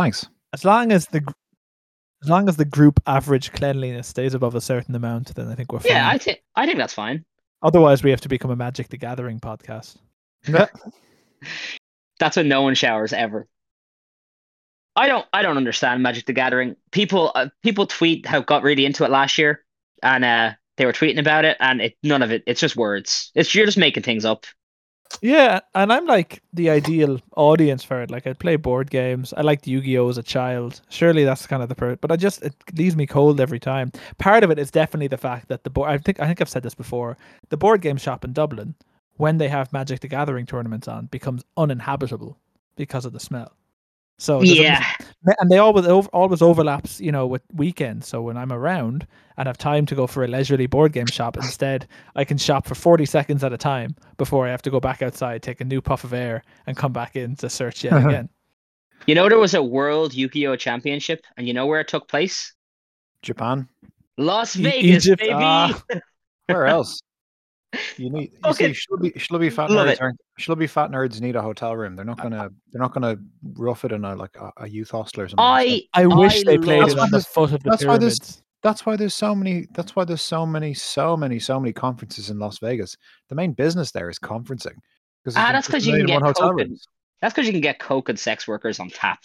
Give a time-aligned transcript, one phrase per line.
[0.00, 0.26] thanks.
[0.52, 1.22] As long as the
[2.22, 5.72] as long as the group average cleanliness stays above a certain amount, then I think
[5.72, 5.92] we're fine.
[5.92, 7.24] Yeah, I think I think that's fine.
[7.62, 9.96] Otherwise, we have to become a Magic the Gathering podcast.
[12.18, 13.46] That's when no one showers ever.
[14.96, 16.76] I don't I don't understand Magic the Gathering.
[16.90, 19.64] People uh, people tweet how got really into it last year,
[20.02, 22.42] and uh, they were tweeting about it, and it none of it.
[22.46, 23.30] It's just words.
[23.34, 24.46] It's you're just making things up.
[25.22, 28.10] Yeah, and I'm like the ideal audience for it.
[28.10, 29.34] Like I play board games.
[29.36, 30.80] I liked Yu-Gi-Oh as a child.
[30.88, 33.92] Surely that's kind of the per but I just it leaves me cold every time.
[34.18, 36.48] Part of it is definitely the fact that the board I think I think I've
[36.48, 37.16] said this before.
[37.50, 38.74] The board game shop in Dublin,
[39.16, 42.38] when they have Magic the Gathering tournaments on, becomes uninhabitable
[42.76, 43.52] because of the smell.
[44.20, 44.84] So Yeah,
[45.24, 48.06] almost- and they always over, always overlaps, you know, with weekends.
[48.06, 49.06] So when I'm around
[49.38, 52.66] and have time to go for a leisurely board game shop, instead I can shop
[52.66, 55.64] for 40 seconds at a time before I have to go back outside, take a
[55.64, 58.28] new puff of air, and come back in to search yet again.
[59.06, 62.52] you know there was a World Yu-Gi-Oh Championship, and you know where it took place?
[63.22, 63.68] Japan.
[64.18, 65.32] Las E- Vegas, Egypt, baby.
[65.34, 65.82] ah.
[66.46, 67.00] Where else?
[67.96, 68.32] You need.
[68.44, 68.72] You Okay.
[68.74, 70.00] see, schlubby, schlubby fat Love nerds it.
[70.00, 70.20] aren't.
[70.40, 71.94] Schlubby fat nerds need a hotel room.
[71.96, 72.48] They're not gonna.
[72.72, 73.16] They're not gonna
[73.54, 75.44] rough it in a like a, a youth hostel or something.
[75.44, 77.98] I I wish they played That's it why on the foot of the that's why
[77.98, 79.66] this- That's why there's so many.
[79.74, 82.96] That's why there's so many, so many, so many conferences in Las Vegas.
[83.28, 84.74] The main business there is conferencing.
[85.24, 86.84] Because Ah, that's 'cause you can get hotel coke and- rooms.
[87.22, 89.20] That's because you can get coke and sex workers on tap.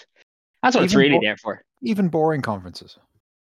[0.61, 1.61] That's what it's really more- there for.
[1.81, 2.97] Even boring conferences.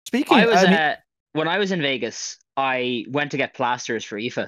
[0.08, 0.96] Speaking, I was I mean, uh,
[1.34, 4.48] when I was in Vegas, I went to get plasters for Aoife,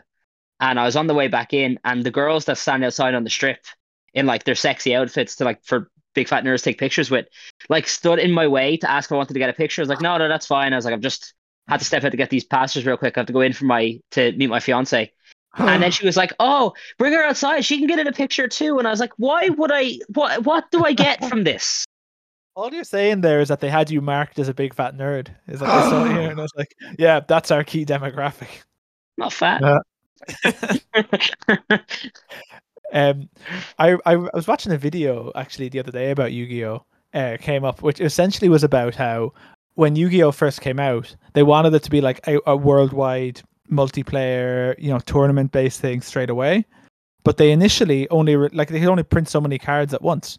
[0.60, 3.24] and I was on the way back in, and the girls that stand outside on
[3.24, 3.66] the strip
[4.14, 7.28] in like their sexy outfits to like for big fat nerds take pictures with,
[7.70, 9.82] like stood in my way to ask if I wanted to get a picture.
[9.82, 10.74] I was like, no, no, that's fine.
[10.74, 11.34] I was like, I've just
[11.68, 13.18] had to step out to get these plasters real quick.
[13.18, 15.12] I have to go in for my to meet my fiance.
[15.56, 17.66] And then she was like, "Oh, bring her outside.
[17.66, 19.98] She can get in a picture too." And I was like, "Why would I?
[20.14, 20.46] What?
[20.46, 21.86] What do I get from this?"
[22.60, 25.30] all you're saying there is that they had you marked as a big fat nerd.
[25.48, 28.50] Is like I saw it here and I was like, yeah, that's our key demographic.
[29.18, 29.62] Not fat.
[29.62, 29.80] Yeah.
[32.92, 33.30] Um,
[33.78, 36.86] I, I was watching a video actually the other day about Yu-Gi-Oh.
[37.12, 39.34] Uh, came up, which essentially was about how
[39.74, 43.42] when Yu-Gi-Oh first came out, they wanted it to be like a, a worldwide
[43.72, 46.66] multiplayer, you know, tournament-based thing straight away.
[47.24, 50.38] But they initially only re- like they could only print so many cards at once.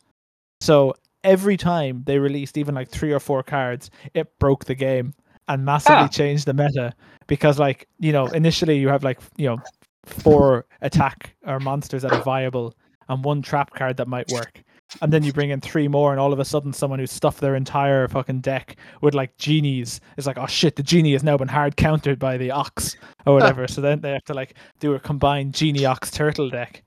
[0.60, 5.14] So every time they released even like three or four cards, it broke the game
[5.50, 6.08] and massively Ah.
[6.08, 6.92] changed the meta
[7.26, 9.58] because like you know initially you have like you know
[10.06, 12.74] four attack or monsters that are viable
[13.08, 14.62] and one trap card that might work.
[15.02, 17.40] And then you bring in three more, and all of a sudden, someone who's stuffed
[17.40, 21.36] their entire fucking deck with like genies is like, oh shit, the genie has now
[21.36, 23.68] been hard countered by the ox or whatever.
[23.68, 26.82] so then they have to like do a combined genie ox turtle deck.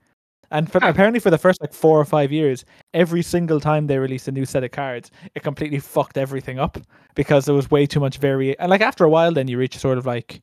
[0.54, 0.88] And for, Huh.
[0.88, 4.32] apparently, for the first like four or five years, every single time they released a
[4.32, 6.78] new set of cards, it completely fucked everything up
[7.16, 8.56] because there was way too much vari.
[8.60, 10.40] And like after a while, then you reach sort of like,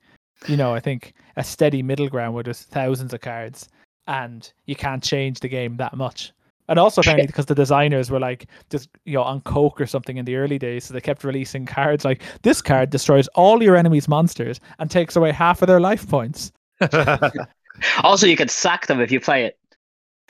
[0.48, 3.70] you know, I think a steady middle ground where there's thousands of cards
[4.06, 6.34] and you can't change the game that much.
[6.68, 10.18] And also apparently because the designers were like just you know on coke or something
[10.18, 13.76] in the early days, so they kept releasing cards like this card destroys all your
[13.76, 16.52] enemy's monsters and takes away half of their life points.
[18.04, 19.58] Also, you could sack them if you play it.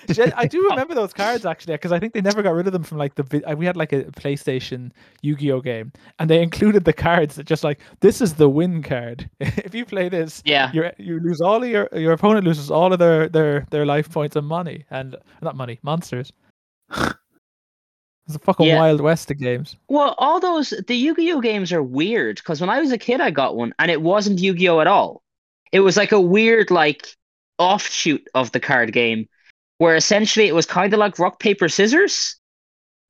[0.35, 2.83] I do remember those cards actually because I think they never got rid of them
[2.83, 4.91] from like the uh, we had like a PlayStation
[5.21, 9.29] Yu-Gi-Oh game and they included the cards that just like this is the win card.
[9.39, 10.71] if you play this, Yeah.
[10.73, 14.09] you you lose all of your your opponent loses all of their their their life
[14.11, 16.31] points and money and not money monsters.
[18.27, 18.79] It's a fucking Yeah.
[18.79, 19.75] wild west of games.
[19.87, 23.31] Well, all those the Yu-Gi-Oh games are weird because when I was a kid, I
[23.31, 25.21] got one and it wasn't Yu-Gi-Oh at all.
[25.71, 27.07] It was like a weird like
[27.57, 29.27] offshoot of the card game,
[29.81, 32.35] where essentially it was kind of like rock paper scissors.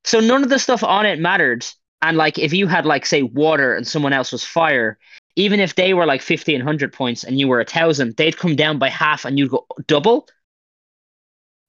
[0.05, 1.65] So none of the stuff on it mattered,
[2.01, 4.97] and like if you had like say water and someone else was fire,
[5.35, 8.55] even if they were like fifteen hundred points and you were a thousand, they'd come
[8.55, 10.29] down by half and you'd go double.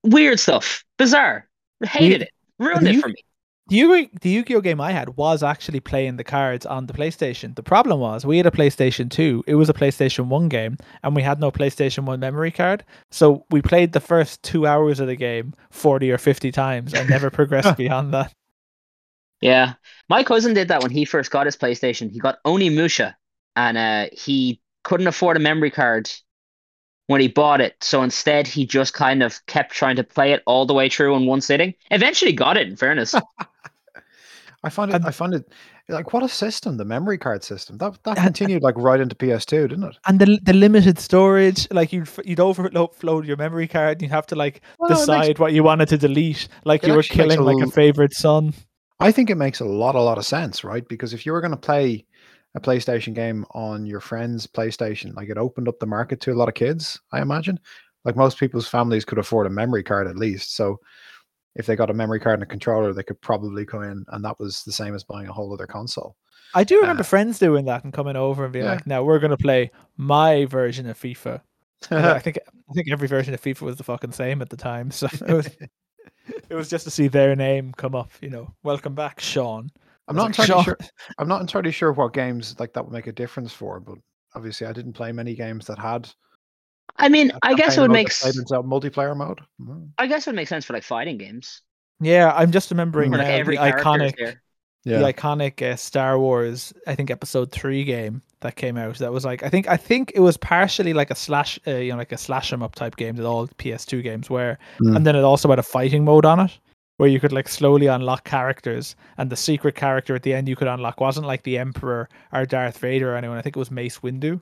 [0.04, 1.48] Weird stuff, bizarre.
[1.82, 2.30] Hated it,
[2.60, 3.24] ruined it you- for me.
[3.68, 7.54] The Yu the Yu-Gi-Oh game I had was actually playing the cards on the PlayStation.
[7.54, 9.44] The problem was we had a PlayStation 2.
[9.46, 12.84] It was a PlayStation 1 game and we had no PlayStation 1 memory card.
[13.10, 17.08] So we played the first 2 hours of the game 40 or 50 times and
[17.08, 18.34] never progressed beyond that.
[19.42, 19.74] Yeah,
[20.08, 22.10] my cousin did that when he first got his PlayStation.
[22.10, 23.14] He got Onimusha,
[23.56, 26.08] and uh, he couldn't afford a memory card
[27.08, 27.74] when he bought it.
[27.80, 31.16] So instead, he just kind of kept trying to play it all the way through
[31.16, 31.74] in one sitting.
[31.90, 32.68] Eventually, got it.
[32.68, 33.16] In fairness,
[34.64, 34.94] I find it.
[34.94, 35.48] And- I find it
[35.88, 36.76] like what a system.
[36.76, 39.96] The memory card system that that And- uh, continued like right into PS2, didn't it?
[40.06, 44.26] And the the limited storage, like you'd you'd overload your memory card and you'd have
[44.28, 47.38] to like Well, it makes- decide what you wanted to delete, like you were killing
[47.38, 48.54] a like a favorite son.
[49.00, 50.86] I think it makes a lot, a lot of sense, right?
[50.88, 52.06] Because if you were going to play
[52.54, 56.36] a PlayStation game on your friend's PlayStation, like it opened up the market to a
[56.38, 57.58] lot of kids, I imagine.
[58.04, 60.54] Like most people's families could afford a memory card at least.
[60.54, 60.78] So
[61.54, 64.24] if they got a memory card and a controller, they could probably come in, and
[64.24, 66.16] that was the same as buying a whole other console.
[66.54, 68.72] I do remember Uh, friends doing that and coming over and being Yeah.
[68.72, 71.40] like, "Now we're gonna play my version of FIFA."
[71.90, 72.38] I think
[72.70, 75.32] I think every version of FIFA was the fucking same at the time, so it
[75.32, 75.46] was
[76.50, 78.10] it was just to see their name come up.
[78.20, 79.70] You know, welcome back, Sean.
[80.08, 80.78] I'm not like, entirely "Sean." sure.
[81.18, 83.98] I'm not entirely sure what games like that would make a difference for, but
[84.34, 86.08] obviously I didn't play many games that had.
[86.96, 89.40] I mean, a I guess campaign it would make that played s- into multiplayer mode.
[89.60, 89.90] Mm.
[89.98, 91.62] I guess it would make sense for like fighting games.
[92.00, 93.18] Yeah, I'm just remembering Mm.
[93.18, 94.36] Where, now like every the iconic.
[94.84, 98.96] Yeah, the iconic uh, Star Wars, I think Episode Three game that came out.
[98.98, 101.92] That was like I think I think it was partially like a slash, uh, you
[101.92, 104.96] know, like a slash 'em up type game that all PS2 games were, Mm.
[104.96, 106.58] and then it also had a fighting mode on it
[106.96, 110.56] where you could like slowly unlock characters, and the secret character at the end you
[110.56, 113.38] could unlock wasn't like the Emperor or Darth Vader or anyone.
[113.38, 114.34] I think it was Mace Windu.
[114.34, 114.40] It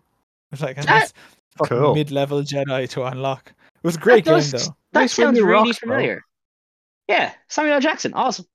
[0.52, 1.94] was like a That- nice fucking Cool.
[1.94, 3.52] mid-level Jedi to unlock.
[3.82, 4.75] It was a great That game does- though.
[4.93, 5.88] That Mace sounds really rocks, bro.
[5.97, 6.23] familiar.
[7.08, 7.81] Yeah, Samuel L.
[7.81, 8.47] Jackson, awesome.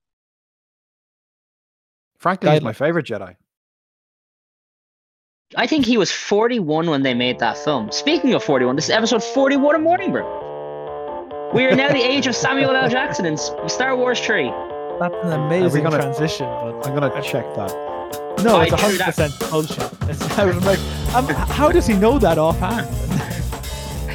[2.18, 2.62] frankly, he's Guideline.
[2.64, 3.36] my favorite Jedi.
[5.56, 7.90] I think he was 41 when they made that film.
[7.92, 10.24] Speaking of 41, this is episode 41 of Morning Brew.
[11.54, 12.88] We are now the age of Samuel L.
[12.88, 14.50] Jackson in Star Wars 3.
[14.98, 16.46] That's an amazing gonna- transition.
[16.46, 17.70] But I'm gonna check that.
[18.42, 19.92] No, I it's knew hundred percent bullshit.
[20.10, 20.78] It's, I was like,
[21.14, 22.86] um, how does he know that offhand?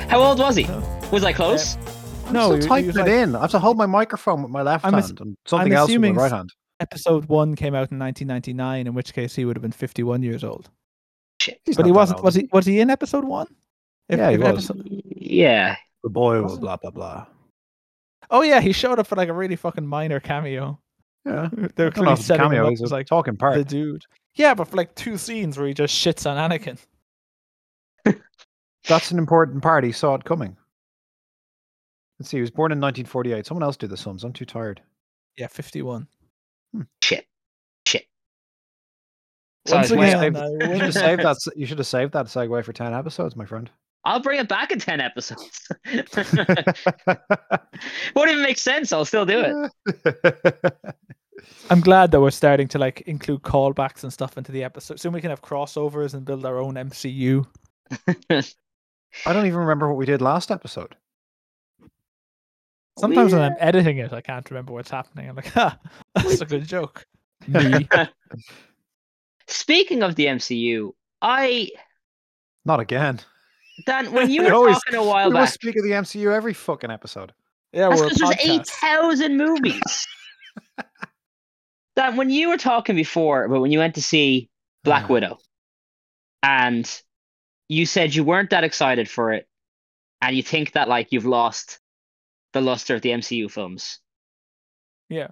[0.10, 0.66] How old was he?
[1.12, 1.76] Was I close?
[2.28, 3.36] I'm No, still he- he typing was it like- in.
[3.36, 6.00] I have to hold my microphone with my left I'm hand and something else with
[6.02, 6.50] my right hand.
[6.80, 10.44] Episode one came out in 1999, in which case he would have been 51 years
[10.44, 10.70] old.
[11.66, 12.20] He's but he wasn't.
[12.20, 12.48] old, Was he?
[12.52, 13.48] Was he in episode one?
[14.10, 14.50] If- Yeah, he if was.
[14.70, 15.76] episode- Yeah.
[16.04, 17.26] The boy Was blah blah blah.
[18.30, 20.80] Oh yeah, he showed up for like a really fucking minor cameo.
[21.26, 23.08] Yeah, They were I don't know clearly if it's a him up He's as like
[23.08, 23.56] talking part.
[23.56, 24.04] the dude.
[24.36, 26.78] Yeah, but for like two scenes where he just shits on Anakin.
[28.88, 29.84] That's an important part.
[29.84, 30.58] He saw it coming.
[32.20, 32.38] Let's see.
[32.38, 33.46] He was born in 1948.
[33.46, 34.24] Someone else do the sums.
[34.24, 34.82] I'm too tired.
[35.38, 36.08] Yeah, 51.
[36.74, 36.82] Hmm.
[37.04, 37.26] Shit.
[37.88, 38.06] Shit.
[39.68, 41.30] So Once I again, way You should have saved that.
[41.32, 43.70] s- You should have saved that segue for 10 episodes, my friend.
[44.04, 45.68] I'll bring it back in 10 episodes.
[48.16, 48.92] Won't even make sense.
[48.92, 50.74] I'll still do it.
[51.70, 55.00] I'm glad that we're starting to like include callbacks and stuff into the episode.
[55.00, 57.46] Soon we can have crossovers and build our own MCU.
[58.30, 60.96] I don't even remember what we did last episode.
[63.00, 65.30] Sometimes when I'm uh, editing it, I can't remember what's happening.
[65.30, 65.80] I'm like, ha,
[66.16, 67.06] ah, that's a good joke.
[67.48, 67.88] Me.
[69.48, 71.72] Speaking of the MCU, I
[72.66, 73.20] Not again.
[73.86, 76.34] Dan, when you were always- talking a while We back, must speak of the MCU
[76.34, 77.34] every fucking episode.
[77.74, 78.68] Yeah, that's because there's eight podcast.
[78.70, 80.08] thousand movies.
[81.96, 84.50] Dan, when you were talking before about when you went to see
[84.84, 85.14] Black Ah.
[85.14, 85.38] Widow,
[86.44, 87.02] and
[87.70, 89.48] you said you weren't that excited for it,
[90.22, 91.80] and you think that like you've lost
[92.54, 94.00] the luster of the MCU films.
[95.10, 95.28] Yeah.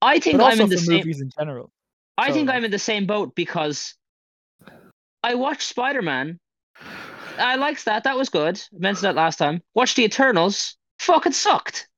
[0.00, 0.98] I think But I'm in the same.
[0.98, 1.70] movies in general.
[2.18, 3.94] I So, think I'm in the same boat because
[5.22, 6.38] I watched Spider Man.
[7.38, 8.04] I liked that.
[8.04, 8.58] That was good.
[8.74, 9.62] I mentioned that last time.
[9.74, 10.76] Watched the Eternals.
[10.98, 11.88] Fucking sucked.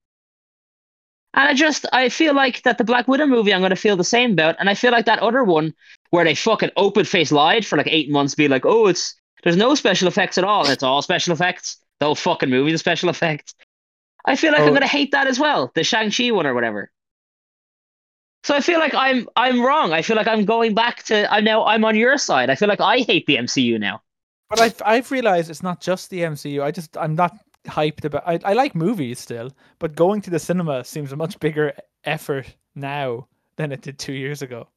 [1.35, 4.05] And I just I feel like that the Black Widow movie I'm gonna feel the
[4.05, 5.75] same about, and I feel like that other one
[6.11, 9.56] where they fucking open face lied for like eight months, be like, oh, it's there's
[9.56, 11.79] no special effects at all, it's all special effects.
[11.99, 13.55] The whole fucking movie, the special effects.
[14.25, 14.73] I feel like I'm Oh.
[14.75, 16.93] gonna hate that as well, the Shang Chi one or whatever.
[18.44, 19.93] So I feel like I'm I'm wrong.
[19.93, 22.49] I feel like I'm going back to I'm now I'm on your side.
[22.49, 24.03] I feel like I hate the MCU now.
[24.56, 26.63] But I've I've realized it's not just the MCU.
[26.63, 28.23] I just I'm not hyped about.
[28.27, 31.73] I I like movies still, but going to the cinema seems a much bigger
[32.05, 34.69] effort now than it did two years ago.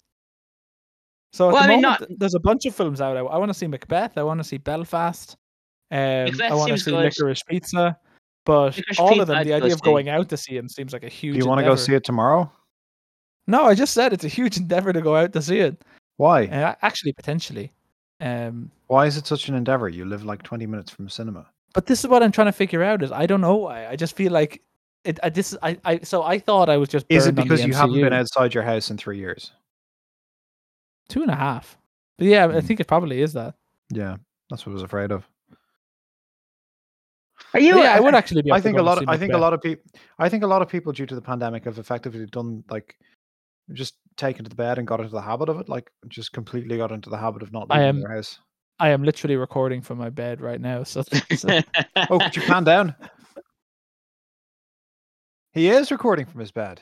[1.34, 3.18] So at Well, the I mean, moment, there's a bunch of films out.
[3.18, 4.18] I, I want to see Macbeth.
[4.18, 5.36] I want to see Belfast.
[5.92, 5.98] Um,
[6.42, 7.12] I want to see good.
[7.14, 7.98] Licorice Pizza.
[8.46, 9.84] But Licorice all Pizza of them, I'd the idea of see.
[9.86, 11.34] going out to see them seems like a huge.
[11.34, 12.50] Do you want to go see it tomorrow?
[13.46, 15.84] No, I just said it's a huge endeavor to go out to see it.
[16.16, 16.46] Why?
[16.48, 17.72] Uh, actually, potentially.
[18.20, 19.90] Um, Why is it such an endeavor?
[19.90, 21.46] You live like 20 minutes from a cinema.
[21.74, 23.04] but this is what I'm trying to figure out.
[23.04, 23.88] Is I don't know why.
[23.88, 24.62] I just feel like
[25.04, 25.20] it.
[25.24, 26.00] I, this I, I.
[26.00, 27.06] So I thought I was just.
[27.10, 29.52] Is it burned on the because you haven't been outside your house in three years?
[31.10, 31.78] Two and a half.
[32.18, 32.64] But yeah, I Mm.
[32.66, 33.54] think it probably is that.
[33.92, 34.18] Yeah,
[34.50, 35.28] that's what I was afraid of.
[37.54, 37.78] Are you?
[37.82, 38.52] Yeah, I would actually be.
[38.52, 38.98] I think a lot.
[39.02, 39.84] Of, I think a lot of people.
[40.18, 42.98] I think a lot of people, due to the pandemic, have effectively done like
[43.74, 45.70] just taken to the bed and got into the habit of it.
[45.70, 48.40] Like just completely got into the habit of not I leaving am- their house.
[48.80, 50.84] I am literally recording from my bed right now.
[50.84, 51.02] So,
[51.36, 51.60] so
[52.10, 52.96] Oh, could you pan down?
[55.54, 56.82] He is recording from his bed.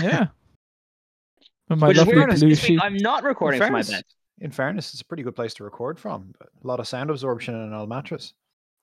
[0.00, 0.26] yeah.
[1.68, 2.30] My Which is lovely weird.
[2.30, 2.80] 'cause blue sheet.
[2.82, 4.02] I'm not recording from my bed.
[4.40, 6.34] In fairness, it's a pretty good place to record from.
[6.38, 8.34] but A lot of sound absorption in an old mattress.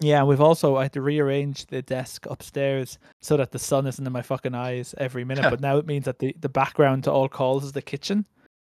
[0.01, 4.05] Yeah, we've also I had to rearrange the desk upstairs so that the sun isn't
[4.05, 5.43] in my fucking eyes every minute.
[5.49, 8.25] but now it means that the, the background to all calls is the kitchen,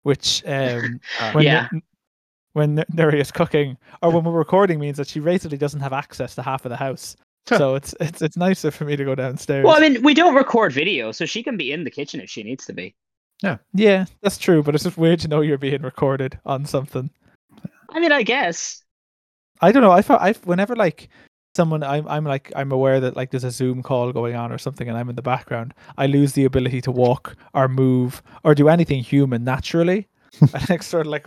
[0.02, 1.68] which um Uh, when Yeah.
[1.72, 1.82] N-
[2.52, 6.34] when Nuri is cooking or when we're recording means that she basically doesn't have access
[6.36, 7.14] to half of the house.
[7.48, 9.64] so it's it's it's nicer for me to go downstairs.
[9.64, 12.30] Well, I mean, we don't record video, so she can be in the kitchen if
[12.30, 12.94] she needs to be.
[13.42, 17.10] Yeah, yeah, that's true, but it's just weird to know you're being recorded on something.
[17.90, 18.82] I mean, I guess.
[19.60, 19.92] I don't know.
[19.92, 21.08] I I whenever like
[21.56, 24.58] someone I'm I'm like I'm aware that like there's a Zoom call going on or
[24.58, 25.74] something and I'm in the background.
[25.96, 30.06] I lose the ability to walk or move or do anything human naturally.
[30.54, 31.26] I like sort of like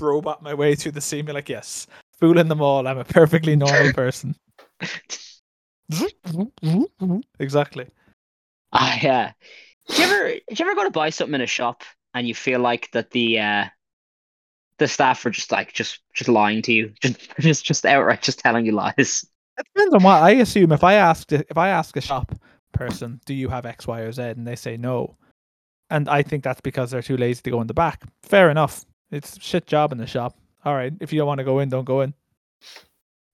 [0.00, 1.26] robot my way through the scene.
[1.26, 1.86] Be like, yes,
[2.18, 2.86] fooling them all.
[2.86, 4.34] I'm a perfectly normal person.
[7.38, 7.86] exactly.
[8.72, 9.32] Ah, yeah.
[9.88, 11.82] Do you ever, do you ever go to buy something in a shop
[12.14, 13.64] and you feel like that the uh,
[14.78, 18.38] the staff are just like just just lying to you, just just just outright just
[18.38, 19.26] telling you lies?
[19.58, 20.72] It depends on what I assume.
[20.72, 22.34] If I ask if I ask a shop
[22.72, 25.16] person, do you have X, Y, or Z, and they say no,
[25.90, 28.02] and I think that's because they're too lazy to go in the back.
[28.22, 28.84] Fair enough.
[29.10, 30.36] It's a shit job in the shop.
[30.64, 32.14] All right, if you don't want to go in, don't go in.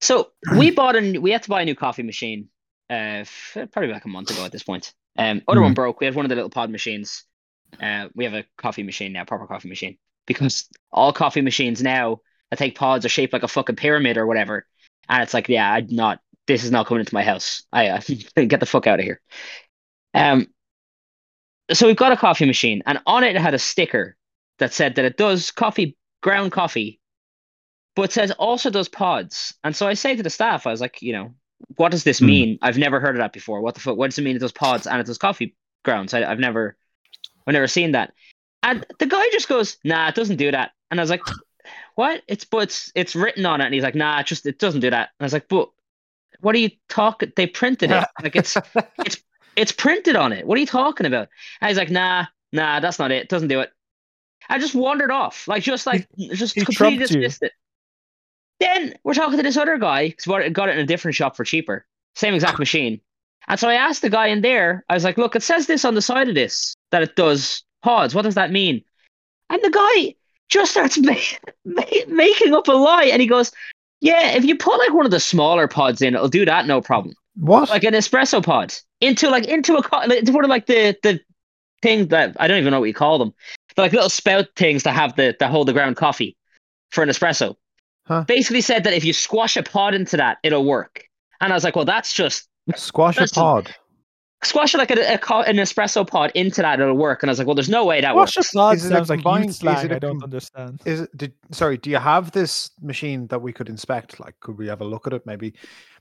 [0.01, 2.49] So we bought a new- we had to buy a new coffee machine,
[2.91, 4.93] uh, probably like a month ago at this point.
[5.17, 6.01] Um, other one broke.
[6.01, 7.25] We have one of the little pod machines.
[7.81, 9.97] Uh, we have a coffee machine now, proper coffee machine,
[10.31, 12.21] because all coffee machines now
[12.51, 14.65] that take pods are shaped like a fucking pyramid or whatever,
[15.09, 16.21] and it's like, yeah, I'm not.
[16.47, 17.65] This is not coming into my house.
[17.73, 18.01] I uh,
[18.47, 19.21] get the fuck out of here.
[20.15, 20.47] Um,
[21.73, 24.17] so we've got a coffee machine, and on it it had a sticker
[24.61, 27.01] that said that it does coffee, ground coffee,
[27.97, 29.53] but says also does pods.
[29.65, 31.35] And so I say to the staff, I was like, you know,
[31.75, 32.27] what does this Hmm.
[32.27, 32.59] mean?
[32.63, 33.61] I've never heard of that before.
[33.63, 33.97] What the fuck?
[33.97, 36.15] What does it mean it does pods and it does coffee grounds?
[36.15, 36.77] I, I've never,
[37.47, 38.13] I've never seen that.
[38.63, 40.73] And the guy just goes, nah, it doesn't do that.
[40.91, 41.23] And I was like,
[41.95, 42.23] what?
[42.29, 43.67] It's but it's it's written on it.
[43.67, 45.11] And he's like, nah, it just it doesn't do that.
[45.19, 45.71] And I was like, but
[46.41, 47.33] what are you talking?
[47.37, 48.05] They printed it.
[48.23, 48.57] Like it's
[49.05, 49.23] it's
[49.57, 50.47] it's printed on it.
[50.47, 51.29] What are you talking about?
[51.61, 53.23] And he's like, nah, nah, that's not it.
[53.23, 53.73] It doesn't do it.
[54.49, 57.07] I just wandered off, like just like just he completely trumped you.
[57.07, 57.53] dismissed it.
[58.59, 61.37] Then we're talking to this other guy because we got it in a different shop
[61.37, 63.01] for cheaper, same exact machine.
[63.49, 65.85] And so I asked the guy in there, I was like, look, it says this
[65.85, 68.15] on the side of this that it does pods.
[68.15, 68.83] What does that mean?
[69.49, 70.15] And the guy
[70.49, 71.15] just starts ma-
[71.65, 73.53] ma- making up a lie, and he goes,
[74.01, 76.81] yeah, if you put like one of the smaller pods in, it'll do that, no
[76.81, 77.69] problem What?
[77.69, 80.97] like an espresso pod into like into a co- like, into one of like the
[81.03, 81.21] the
[81.83, 83.33] thing that I don't even know what you call them.
[83.77, 86.37] They're like little spout things that have the that hold the ground coffee
[86.91, 87.57] for an espresso.
[88.07, 88.25] Huh.
[88.25, 91.05] Basically said that if you squash a pod into that, it'll work.
[91.41, 93.75] And I was like, well, that's just Squash That's a- pod.
[94.43, 95.19] Squash like a, a
[95.49, 97.23] an espresso pod into that, it'll work.
[97.23, 98.55] And I was like, well, there's no way that Wash works.
[98.55, 99.85] a pod Is it a sounds like combined- youth is slang.
[99.87, 100.81] it a I don't com- understand.
[100.85, 101.17] Is it?
[101.17, 101.77] Did sorry?
[101.79, 104.19] Do you have this machine that we could inspect?
[104.21, 105.27] Like, could we have a look at it?
[105.27, 105.55] Maybe,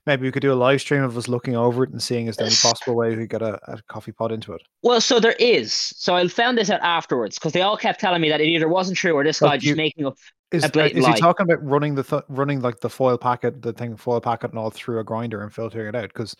[0.06, 2.36] maybe we could do a live stream of us looking over it and seeing is
[2.36, 4.62] there any possible way we could get a, a coffee pod into it?
[4.82, 5.72] Well, so there is.
[5.74, 8.68] So I found this out afterwards because they all kept telling me that it either
[8.68, 10.16] wasn't true or this Like guy just you- making up.
[10.52, 11.18] Is, A uh, blatant is he lie.
[11.18, 14.58] talking about running the th- running like the foil packet, the thing foil packet and
[14.58, 16.08] all through a grinder and filtering it out?
[16.08, 16.34] Because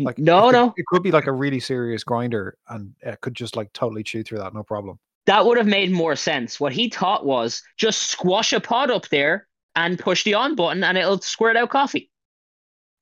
[0.00, 3.20] Mm, like no, it no, it could be like a really serious grinder and it
[3.20, 4.98] could just like totally chew through that, no problem.
[5.26, 6.58] that would have made more sense.
[6.58, 9.46] What he taught was just squash a pod up there
[9.76, 12.10] and push the on button and it'll squirt out coffee.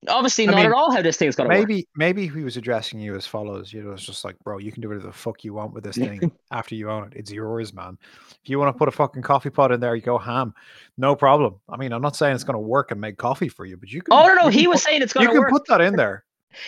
[0.08, 1.68] Obviously, I not mean, at all how this thing's going to work.
[1.68, 3.70] Maybe maybe he was addressing you as follows.
[3.70, 5.84] You know, it's just like, bro, you can do whatever the fuck you want with
[5.84, 7.12] this thing after you own it.
[7.16, 7.98] It's yours, man.
[8.42, 10.54] If you want to put a fucking coffee pot in there, you go ham.
[10.96, 11.56] No problem.
[11.68, 13.90] I mean, I'm not saying it's going to work and make coffee for you, but
[13.92, 14.14] you can.
[14.14, 15.50] Oh no, no, he was put- saying it's going to You can work.
[15.52, 16.24] put that in there.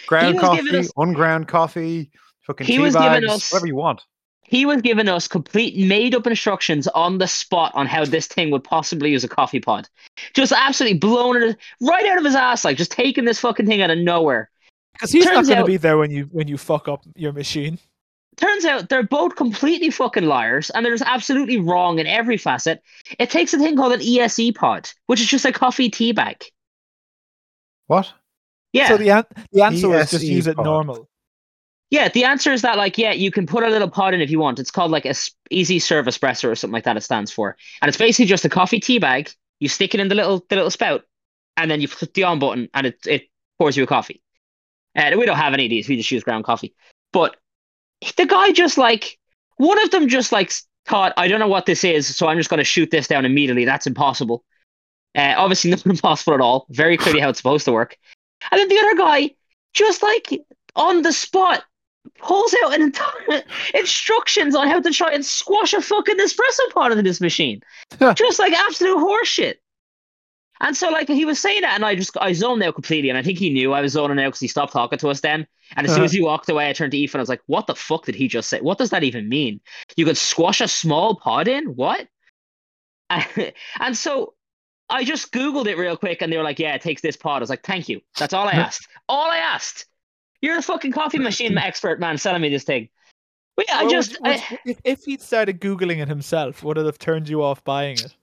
[0.06, 2.10] Ground coffee, us- unground coffee,
[2.42, 4.02] fucking He tea was bags, us- whatever you want.
[4.44, 8.50] He was giving us complete made up instructions on the spot on how this thing
[8.50, 9.88] would possibly use a coffee pod.
[10.34, 13.80] Just absolutely blowing it right out of his ass, like just taking this fucking thing
[13.80, 14.50] out of nowhere.
[14.92, 17.32] Because he's not turns going to be there when you when you fuck up your
[17.32, 17.78] machine.
[18.36, 22.82] Turns out they're both completely fucking liars and they're just absolutely wrong in every facet.
[23.18, 26.44] It takes a thing called an ESE pod, which is just a coffee tea bag.
[27.86, 28.12] What?
[28.72, 28.88] Yeah.
[28.88, 30.64] So the an- the answer is just ESE use it pod.
[30.64, 31.08] normal.
[31.90, 34.30] Yeah, the answer is that like yeah, you can put a little pod in if
[34.30, 34.58] you want.
[34.58, 36.96] It's called like a s- easy serve espresso or something like that.
[36.96, 39.30] It stands for, and it's basically just a coffee tea bag.
[39.60, 41.02] You stick it in the little the little spout,
[41.56, 44.22] and then you put the on button, and it it pours you a coffee.
[44.94, 45.88] And we don't have any of these.
[45.88, 46.74] We just use ground coffee.
[47.12, 47.36] But
[48.16, 49.18] the guy just like
[49.56, 50.50] one of them just like
[50.86, 53.24] thought, I don't know what this is, so I'm just going to shoot this down
[53.24, 53.64] immediately.
[53.64, 54.44] That's impossible.
[55.14, 56.66] Uh, obviously, not impossible at all.
[56.70, 57.96] Very clearly how it's supposed to work.
[58.50, 59.30] And then the other guy
[59.72, 60.44] just like
[60.76, 61.64] on the spot
[62.18, 63.42] pulls out an entire
[63.74, 67.60] instructions on how to try and squash a fucking espresso pod into this machine.
[68.14, 69.54] just like absolute horseshit.
[70.60, 73.08] And so, like, he was saying that, and I just I zoned out completely.
[73.08, 75.20] And I think he knew I was zoning out because he stopped talking to us
[75.20, 75.44] then.
[75.76, 76.04] And as soon uh-huh.
[76.04, 77.18] as he walked away, I turned to Ethan.
[77.18, 78.60] I was like, "What the fuck did he just say?
[78.60, 79.60] What does that even mean?
[79.96, 81.74] You could squash a small pod in?
[81.74, 82.06] What?"
[83.10, 84.34] and so
[84.92, 87.36] I just googled it real quick, and they were like, "Yeah, it takes this pod."
[87.36, 88.00] I was like, "Thank you.
[88.18, 88.86] That's all I asked.
[89.08, 89.86] all I asked.
[90.40, 92.88] You're the fucking coffee machine expert, man, selling me this thing."
[93.56, 96.62] But yeah, I Well, just would- I- would- if, if he'd started googling it himself,
[96.62, 98.14] would it have turned you off buying it?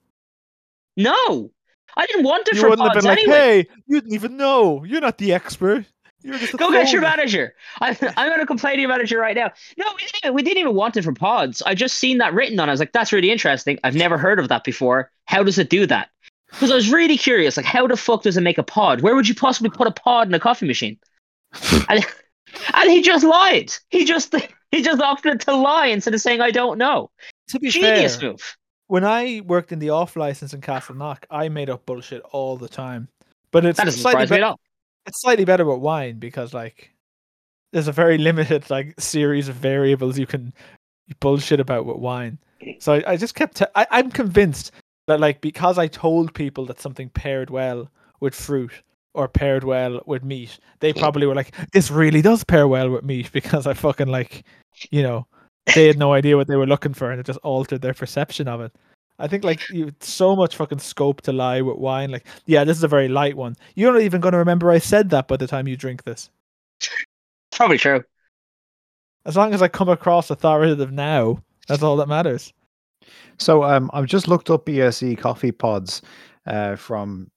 [0.97, 1.51] no,
[1.95, 3.63] I didn't want it You for wouldn't have pods been like, anyway.
[3.63, 4.83] "Hey, you didn't even know.
[4.83, 5.85] You're not the expert.
[6.21, 7.53] You're just a Go get your manager.
[7.79, 9.51] I, I'm going to complain to your manager right now.
[9.77, 11.61] No, we didn't, even, we didn't even want it for pods.
[11.65, 12.67] I just seen that written on.
[12.67, 12.71] it.
[12.71, 13.79] I was like, that's really interesting.
[13.85, 15.11] I've never heard of that before.
[15.25, 16.09] How does it do that?
[16.51, 17.57] Because I was really curious.
[17.57, 19.01] Like, how the fuck does it make a pod?
[19.01, 20.97] Where would you possibly put a pod in a coffee machine?
[21.89, 22.05] and,
[22.73, 23.71] and he just lied.
[23.89, 24.35] He just
[24.71, 27.11] he just opted to lie instead of saying I don't know.
[27.49, 28.57] To be Genius fair, move.
[28.87, 32.69] when I worked in the off license in Castleknock, I made up bullshit all the
[32.69, 33.07] time.
[33.51, 34.59] But it's slightly surprise me at all.
[35.07, 36.91] it's slightly better with wine because like
[37.71, 40.53] there's a very limited like series of variables you can
[41.19, 42.37] bullshit about with wine.
[42.79, 44.71] So I, I just kept t- I, I'm convinced
[45.09, 47.89] that like because I told people that something paired well
[48.19, 48.71] with fruit
[49.13, 53.03] or paired well with meat, they probably were like, This really does pair well with
[53.03, 54.43] meat because I fucking like
[54.91, 55.27] you know,
[55.75, 58.47] they had no idea what they were looking for and it just altered their perception
[58.47, 58.71] of it.
[59.21, 62.09] I think like you so much fucking scope to lie with wine.
[62.09, 63.55] Like, yeah, this is a very light one.
[63.75, 66.29] You're not even going to remember I said that by the time you drink this.
[67.51, 68.03] Probably true.
[69.25, 72.53] As long as I come across authoritative now, that's all that matters.
[73.37, 76.01] So um, I've just looked up ESE coffee pods
[76.47, 77.29] uh, from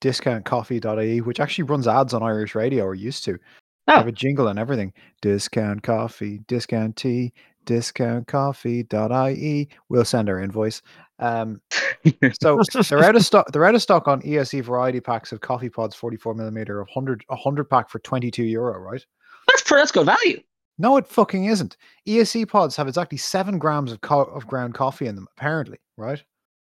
[0.00, 3.32] discountcoffee.ie, which actually runs ads on Irish radio or used to.
[3.32, 3.96] They Oh.
[3.96, 4.92] have a jingle and everything.
[5.22, 7.32] Discount coffee, discount tea,
[7.64, 9.68] discountcoffee.ie.
[9.88, 10.82] We'll send our invoice.
[11.18, 11.60] Um,
[12.40, 13.50] so they're out of stock.
[13.50, 17.64] They're out of stock on ESE variety packs of coffee pods, 44 millimeter, 100 100
[17.70, 19.04] pack for 22 euro, right?
[19.48, 20.40] That's that's good value.
[20.78, 21.76] No, it fucking isn't.
[22.06, 25.26] ESE pods have exactly seven grams of co- of ground coffee in them.
[25.36, 26.22] Apparently, right?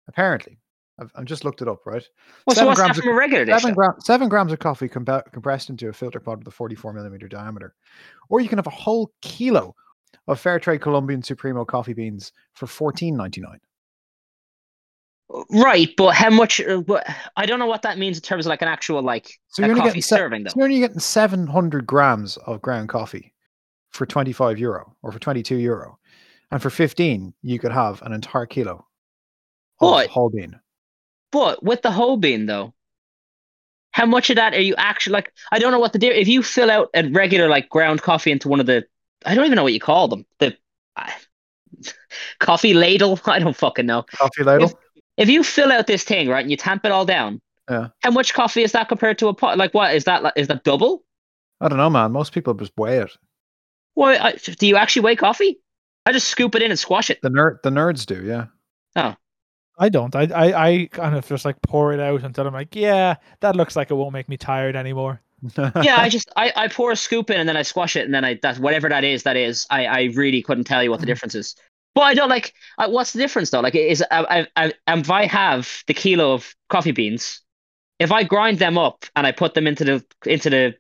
[0.08, 0.58] Apparently,
[1.00, 1.86] I've, I've just looked it up.
[1.86, 2.04] Right?
[2.48, 3.46] Well, so Seven what's that grams of- from a regular?
[3.60, 6.94] Seven, gra- seven grams of coffee compa- compressed into a filter pod with a 44
[6.94, 7.76] millimeter diameter,
[8.30, 9.76] or you can have a whole kilo
[10.28, 13.58] of fair trade Colombian Supremo coffee beans for 14.99.
[15.52, 16.60] Right, but how much?
[16.60, 16.82] Uh,
[17.38, 19.76] I don't know what that means in terms of like an actual like So you're
[19.76, 20.50] coffee getting se- serving though.
[20.50, 23.31] So you're only getting 700 grams of ground coffee
[23.92, 25.98] for 25 euro or for 22 euro,
[26.52, 28.86] and for 15 you could have an entire kilo
[29.80, 30.60] of But- whole bean.
[31.32, 32.74] But with the whole bean though,
[33.92, 35.34] how much of that are you actually like?
[35.52, 36.08] I don't know what to do.
[36.10, 38.86] If you fill out a regular like ground coffee into one of the,
[39.26, 40.26] I don't even know what you call them.
[40.40, 40.56] The
[42.40, 43.20] coffee ladle.
[43.26, 44.04] I don't fucking know.
[44.04, 44.78] Coffee ladle.
[45.18, 47.90] If you fill out this thing right and you tamp it all down, Yeah.
[48.02, 49.58] how much coffee is that compared to a pot?
[49.58, 50.24] Like what is that?
[50.24, 51.04] Like, is that double?
[51.60, 52.12] I don't know, man.
[52.12, 53.12] Most people just weigh it.
[53.96, 55.60] Well, I, do you actually weigh coffee?
[56.06, 57.20] I just scoop it in and squash it.
[57.22, 58.46] The nerd, the nerds do, yeah.
[58.96, 59.16] Oh,
[59.78, 60.16] I don't.
[60.16, 63.56] I, I I kind of just like pour it out until I'm like, yeah, that
[63.56, 65.22] looks like it won't make me tired anymore.
[65.58, 68.14] yeah, I just I, I pour a scoop in and then I squash it and
[68.14, 71.00] then I that whatever that is that is I I really couldn't tell you what
[71.00, 71.56] the difference is.
[71.96, 73.60] But I don't like uh, what's the difference though?
[73.60, 77.42] Like is I, I, I if I have the kilo of coffee beans,
[77.98, 80.76] if I grind them up and I put them into the into the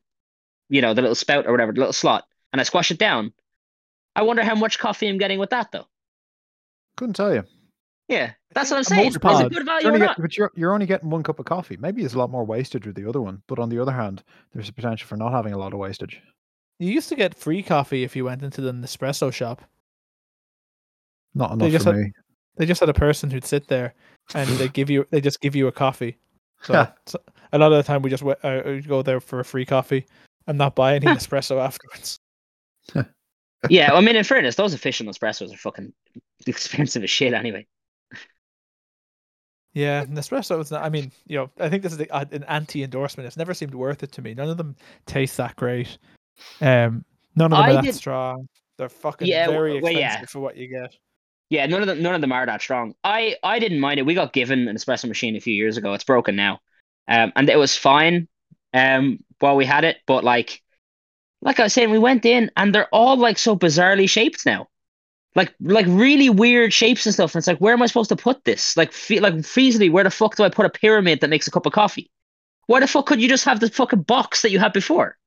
[0.69, 3.33] you know the little spout or whatever the little slot and I squash it down,
[4.15, 5.85] I wonder how much coffee I'm getting with that though.
[6.97, 7.43] Couldn't tell you.
[8.09, 9.03] Yeah, that's what I'm saying.
[9.05, 10.17] most Is it pods- good You're value or not?
[10.17, 11.77] get- but you're, you're only getting one cup of coffee.
[11.77, 14.23] Maybe there's a lot more wastage with the other one, but on the other hand,
[14.53, 16.21] there's a potential for not having a lot of wastage.
[16.79, 19.61] You used to get free coffee if you went into the Nespresso shop.
[21.33, 22.11] Not They enough just for had- me.
[22.57, 23.93] They just had a person who'd sit there
[24.35, 26.17] and they give you they just give you a coffee.
[26.63, 27.17] So, so
[27.53, 30.05] a lot of the time we just went, uh, go there for a free coffee
[30.47, 32.19] and not buy any Nespresso afterwards.
[33.69, 35.93] Yeah, I mean in fairness, those official espressos are fucking
[36.47, 37.67] expensive as shit anyway.
[39.73, 40.83] Yeah, Nespresso is not.
[40.83, 43.25] I mean, you know, I think this is the, uh, an anti-endorsement.
[43.25, 44.33] It's never seemed worth it to me.
[44.33, 45.97] None of them taste that great.
[46.59, 47.05] Um,
[47.37, 48.49] none of them I are that strong.
[48.77, 50.25] They're fucking Yeah, very w- well, expensive yeah.
[50.25, 50.93] for what you get.
[51.49, 52.95] Yeah, none of them none of them are that strong.
[53.03, 54.05] I I didn't mind it.
[54.05, 55.93] We got given an espresso machine a few years ago.
[55.93, 56.59] It's broken now.
[57.07, 58.27] Um and it was fine
[58.73, 60.61] um while we had it, but like
[61.41, 64.67] like I was saying, we went in and they're all like so bizarrely shaped now.
[65.35, 67.33] Like like really weird shapes and stuff.
[67.33, 68.75] And it's like, where am I supposed to put this?
[68.75, 71.51] Like fe- like feasibly, where the fuck do I put a pyramid that makes a
[71.51, 72.11] cup of coffee?
[72.67, 75.17] Why the fuck could you just have the fucking box that you had before?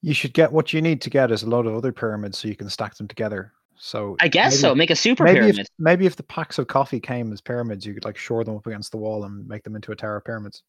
[0.00, 2.48] You should get what you need to get is a lot of other pyramids so
[2.48, 3.52] you can stack them together.
[3.76, 4.74] So I guess maybe- so.
[4.74, 5.66] Make a super Maybe if, pyramid.
[5.78, 8.66] maybe if the packs of coffee came as pyramids, you could like shore them up
[8.66, 10.62] against the wall and make them into a tower of pyramids.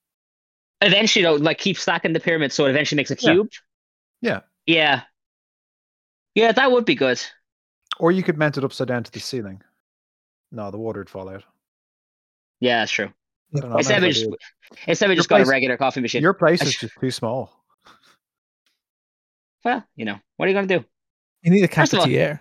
[0.82, 3.48] Eventually, though, like keep stacking the pyramids so it eventually makes a cube.
[3.52, 3.60] Yeah.
[4.24, 4.40] Yeah.
[4.66, 5.02] Yeah,
[6.34, 7.22] Yeah, that would be good.
[8.00, 9.62] Or you could mount it upside down to the ceiling.
[10.52, 11.44] No, the water would fall out.
[12.62, 13.12] Yeah, that's true.
[13.56, 14.26] I don't know, Instead we just
[14.88, 16.22] instead we Your just got a regular coffee machine.
[16.22, 17.52] Your place is just too small.
[19.66, 20.84] Well, you know, what are you gonna do?
[21.42, 22.40] You need a First of cafetiere.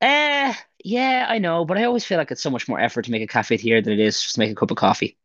[0.00, 3.10] Eh, yeah, I know, but I always feel like it's so much more effort to
[3.10, 5.16] make a cafetiere than it is just to make a cup of coffee.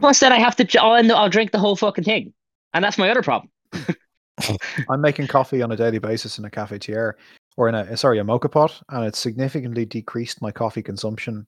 [0.00, 0.64] Plus, then I have to.
[0.64, 2.34] j- I'll, end- I'll drink the whole fucking thing,
[2.74, 3.50] and that's my other problem.
[4.90, 7.14] I'm making coffee on a daily basis in a cafetiere
[7.56, 11.46] or in a sorry a mocha pot, and it's significantly decreased my coffee consumption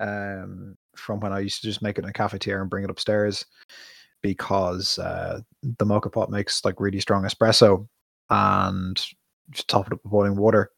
[0.00, 2.90] um, from when I used to just make it in a cafetiere and bring it
[2.90, 3.44] upstairs
[4.22, 5.40] because uh,
[5.78, 7.86] the mocha pot makes like really strong espresso
[8.30, 9.00] and
[9.50, 10.70] just top it up with boiling water.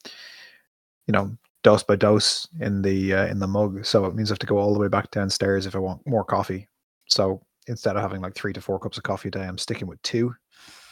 [1.06, 4.34] You know, dose by dose in the uh, in the mug, so it means I
[4.34, 6.68] have to go all the way back downstairs if I want more coffee.
[7.06, 9.88] So instead of having like three to four cups of coffee a day, I'm sticking
[9.88, 10.34] with two.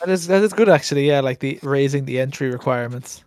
[0.07, 1.09] That is that is good actually.
[1.09, 3.25] Yeah, like the raising the entry requirements.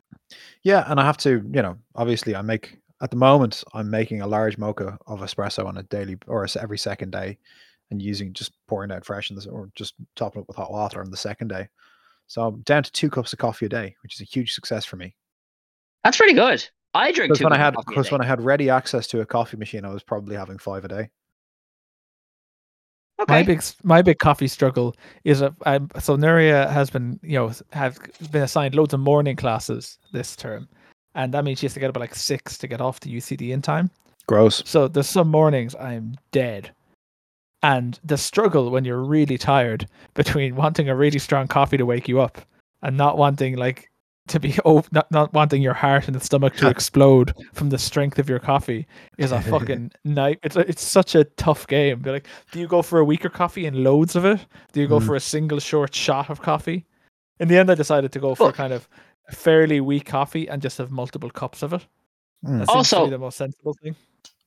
[0.63, 4.21] Yeah, and I have to, you know, obviously I make at the moment I'm making
[4.21, 7.37] a large mocha of espresso on a daily or every second day,
[7.91, 11.01] and using just pouring out fresh in this or just topping it with hot water
[11.01, 11.67] on the second day.
[12.27, 14.85] So I'm down to two cups of coffee a day, which is a huge success
[14.85, 15.13] for me.
[16.05, 16.65] That's pretty good.
[16.93, 18.69] I drink Because two when I had of coffee a because when I had ready
[18.69, 21.09] access to a coffee machine, I was probably having five a day.
[23.27, 27.51] My big my big coffee struggle is a I'm, so Nuria has been you know
[27.71, 27.99] have
[28.31, 30.69] been assigned loads of morning classes this term,
[31.15, 33.09] and that means she has to get up at like six to get off to
[33.09, 33.91] UCD in time.
[34.27, 34.63] Gross.
[34.65, 36.71] So there's some mornings I'm dead.
[37.61, 42.07] And the struggle when you're really tired between wanting a really strong coffee to wake
[42.07, 42.39] you up
[42.83, 43.88] and not wanting like
[44.29, 47.77] to be oh not, not wanting your heart and the stomach to explode from the
[47.77, 48.87] strength of your coffee
[49.17, 50.39] is a fucking night.
[50.43, 51.99] It's a, it's such a tough game.
[51.99, 54.39] Be like, do you go for a weaker coffee and loads of it?
[54.71, 55.05] Do you go Mm.
[55.05, 56.85] for a single short shot of coffee?
[57.39, 58.87] In the end, I decided to go for Well- kind of
[59.27, 61.85] a fairly weak coffee and just have multiple cups of it.
[62.45, 62.59] Mm.
[62.59, 63.95] That Also- the most sensible thing.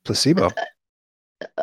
[0.05, 0.51] Placebo.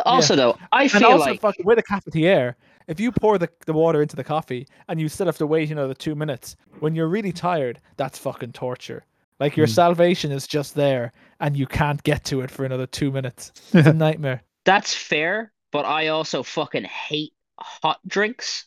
[0.05, 2.55] Also, though, I And feel also, like fuck, with a cafetiere,
[2.89, 5.71] if you pour the, the water into the coffee and you still have to wait
[5.71, 9.05] another two minutes, when you're really tired, that's fucking torture.
[9.39, 9.75] Like your Mm.
[9.75, 13.51] salvation is just there and you can't get to it for another two minutes.
[13.73, 14.41] It's a nightmare.
[14.65, 18.65] that's fair, but I also fucking hate hot drinks.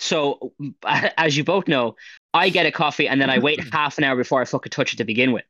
[0.00, 0.52] So,
[1.16, 1.94] as you both know,
[2.32, 4.92] I get a coffee and then I wait half an hour before I fucking touch
[4.92, 5.44] it to begin with.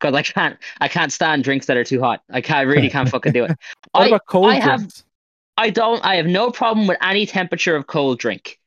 [0.00, 2.22] Because I can't, I can't stand drinks that are too hot.
[2.30, 3.52] I can't, I really can't fucking do it.
[3.92, 5.04] What I, about cold I have- drinks?
[5.56, 8.58] I don't, I have no problem with any temperature of cold drink.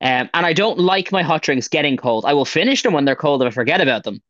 [0.00, 2.24] Um, and I don't like my hot drinks getting cold.
[2.24, 4.22] I will finish them when they're cold if I forget about them.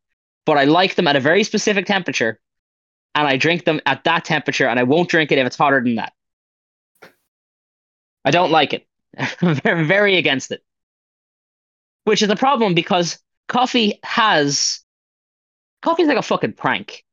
[0.46, 2.40] But I like them at a very specific temperature.
[3.14, 5.82] And I drink them at that temperature and I won't drink it if it's hotter
[5.82, 6.12] than that.
[8.24, 8.86] I don't like it.
[9.42, 10.62] I'm very, against it.
[12.04, 13.18] Which is a problem because
[13.48, 14.80] coffee has
[15.82, 17.04] coffee's like a fucking prank.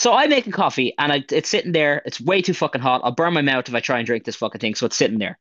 [0.00, 2.00] So I'm making coffee and I, it's sitting there.
[2.06, 3.02] It's way too fucking hot.
[3.04, 4.74] I'll burn my mouth if I try and drink this fucking thing.
[4.74, 5.38] So it's sitting there.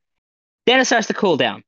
[0.65, 1.63] Then it starts to cool down.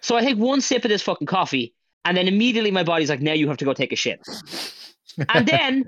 [0.00, 1.74] So I take one sip of this fucking coffee,
[2.06, 4.22] and then immediately my body's like, "Now you have to go take a shit."
[5.34, 5.84] And then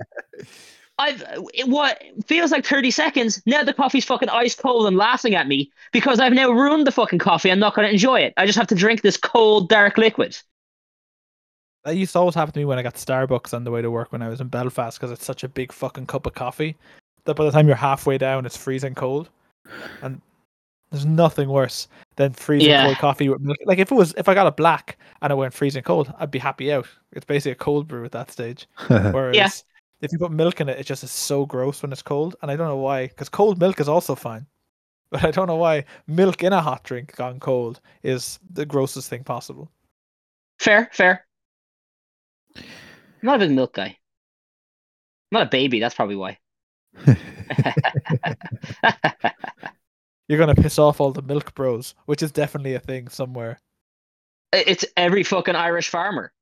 [0.99, 3.42] I've it, what feels like thirty seconds.
[3.46, 6.92] Now the coffee's fucking ice cold and laughing at me because I've now ruined the
[6.92, 7.51] fucking coffee.
[7.51, 8.35] I'm not going to enjoy it.
[8.37, 10.37] I just have to drink this cold, dark liquid.
[11.87, 13.92] That used to always happen to me when I got Starbucks on the way to
[13.92, 16.77] work when I was in Belfast because it's such a big fucking cup of coffee
[17.27, 19.31] that by the time you're halfway down, it's freezing cold.
[20.03, 20.20] And
[20.90, 22.87] there's nothing worse than freezing Yeah.
[22.87, 23.57] cold coffee with milk.
[23.66, 26.33] Like if it was, if I got a black and it went freezing cold, I'd
[26.33, 26.88] be happy out.
[27.12, 28.66] It's basically a cold brew at that stage.
[28.88, 29.62] Whereas
[30.01, 32.35] if you put milk in it, it just is so gross when it's cold.
[32.42, 34.44] And I don't know why, because cold milk is also fine.
[35.11, 39.09] But I don't know why milk in a hot drink gone cold is the grossest
[39.09, 39.70] thing possible.
[40.59, 41.26] Fair, fair.
[42.57, 43.97] I'm not a big milk guy.
[45.33, 45.81] I'm not a baby.
[45.81, 46.38] That's probably why.
[50.29, 53.59] You're gonna piss off all the milk bros, which is definitely a thing somewhere.
[54.53, 56.33] it's every fucking Irish farmer.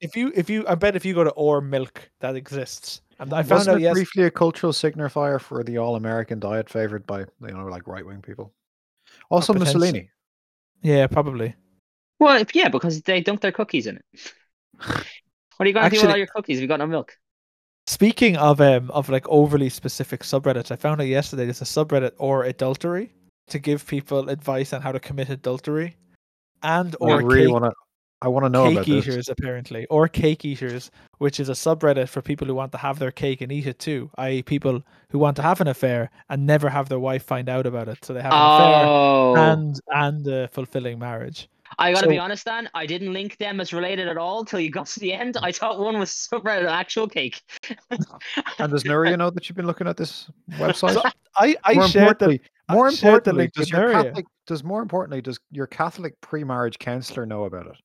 [0.00, 3.02] If you, if you, I bet if you go to Or Milk, that exists.
[3.20, 6.68] And I found Wasn't out it yes, briefly a cultural signifier for the all-American diet
[6.68, 8.52] favored by you know like right-wing people?
[9.30, 9.54] Also.
[9.54, 10.10] Mussolini.
[10.82, 11.54] yeah, probably.
[12.18, 14.32] Well, yeah, because they dunk their cookies in it.
[15.56, 17.18] What are you going to do with all your cookies if you got no milk?
[17.86, 22.12] Speaking of um of like overly specific subreddits, I found out yesterday there's a subreddit
[22.18, 23.12] or adultery
[23.48, 25.96] to give people advice on how to commit adultery,
[26.62, 27.72] and or I or really cake, want to.
[28.22, 29.28] I want to know cake about eaters this.
[29.28, 33.10] apparently, or cake eaters, which is a subreddit for people who want to have their
[33.10, 36.68] cake and eat it too, i.e., people who want to have an affair and never
[36.70, 40.26] have their wife find out about it, so they have an affair Oh, and and
[40.28, 41.48] a fulfilling marriage.
[41.78, 42.68] I gotta be honest, Dan.
[42.74, 45.36] I didn't link them as related at all till you got to the end.
[45.42, 47.40] I thought one was subreddit actual cake.
[48.58, 50.94] And does Nuria know that you've been looking at this website?
[50.94, 51.02] So
[51.36, 54.26] I I more shared the importantly, more I shared the importantly, link does your Catholic
[54.46, 57.76] does more importantly does your Catholic pre-marriage counselor know about it?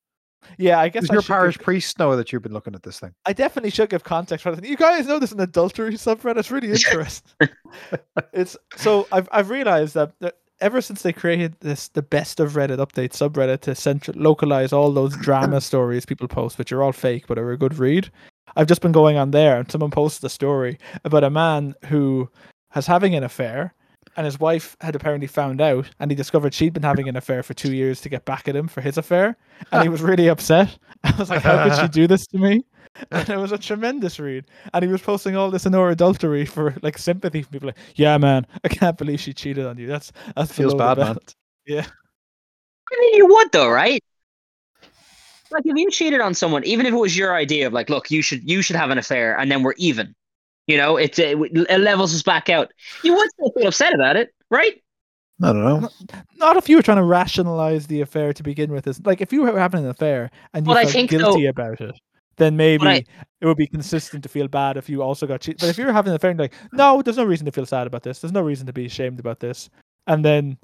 [0.56, 0.78] yeah.
[0.78, 2.82] I guess Does I your should give- parish priest know that you've been looking at
[2.82, 3.12] this thing?
[3.26, 4.64] I definitely should give context for it.
[4.64, 6.38] You guys know this is an adultery subreddit.
[6.38, 7.48] It's really interesting.
[8.32, 12.52] it's so I've I've realized that, that ever since they created this the best of
[12.52, 16.92] Reddit update subreddit to central localize all those drama stories people post, which are all
[16.92, 18.10] fake but are a good read.
[18.56, 22.28] I've just been going on there and someone posted a story about a man who
[22.70, 23.74] has having an affair
[24.16, 27.42] and his wife had apparently found out and he discovered she'd been having an affair
[27.42, 29.36] for two years to get back at him for his affair
[29.70, 30.76] and he was really upset.
[31.04, 32.64] I was like, How could she do this to me?
[33.10, 34.44] And it was a tremendous read.
[34.74, 37.78] And he was posting all this in our adultery for like sympathy from people like,
[37.94, 39.86] Yeah, man, I can't believe she cheated on you.
[39.86, 41.06] That's that's Feels bad, man.
[41.14, 41.34] belt."
[42.90, 44.02] I mean, you would though, right?
[45.50, 48.10] Like if you cheated on someone, even if it was your idea of like, look,
[48.10, 50.14] you should you should have an affair, and then we're even.
[50.66, 52.70] You know, it, it, uh, it levels us back out.
[53.02, 54.74] You would still feel upset about it, right?
[55.42, 55.88] I don't know.
[56.36, 58.86] Not if you were trying to rationalize the affair to begin with.
[58.86, 61.44] Is like if you were having an affair and you But I felt think, guilty
[61.44, 61.94] though- about it,
[62.38, 63.04] then maybe I-
[63.40, 65.60] it would be consistent to feel bad if you also got cheated.
[65.60, 67.86] But if you're having an affair and like, no, there's no reason to feel sad
[67.86, 68.20] about this.
[68.20, 69.70] There's no reason to be ashamed about this,
[70.06, 70.58] and then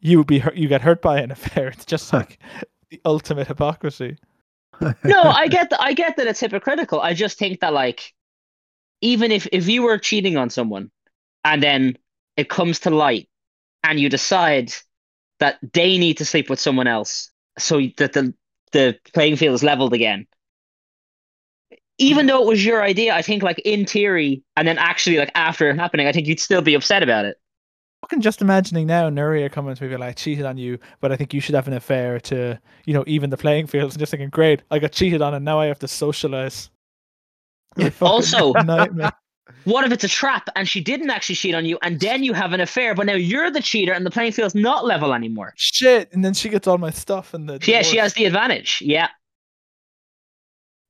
[0.00, 1.68] you would be hurt, you get hurt by an affair.
[1.74, 2.38] It's just like
[2.90, 4.16] the ultimate hypocrisy.
[5.04, 5.82] No, I get that.
[5.82, 7.00] I get that it's hypocritical.
[7.00, 8.14] I just think that like,
[9.00, 10.90] even if if you were cheating on someone,
[11.44, 11.98] and then
[12.36, 13.28] it comes to light,
[13.82, 14.72] and you decide
[15.40, 18.32] that they need to sleep with someone else, so that the
[18.72, 20.26] the playing field is leveled again.
[21.98, 25.32] Even though it was your idea, I think like in theory, and then actually like
[25.34, 27.36] after it happening, I think you'd still be upset about it.
[28.02, 31.34] Fucking just imagining now Nuria coming to me like cheated on you, but I think
[31.34, 34.28] you should have an affair to, you know, even the playing fields and just thinking,
[34.30, 36.70] Great, I got cheated on and now I have to socialize.
[37.74, 39.12] What a fucking Also- nightmare.
[39.64, 42.32] What if it's a trap and she didn't actually cheat on you, and then you
[42.34, 45.52] have an affair, but now you're the cheater and the playing field's not level anymore?
[45.56, 46.12] Shit.
[46.12, 48.80] And then she gets all my stuff and the Yeah, she has the advantage.
[48.84, 49.08] Yeah.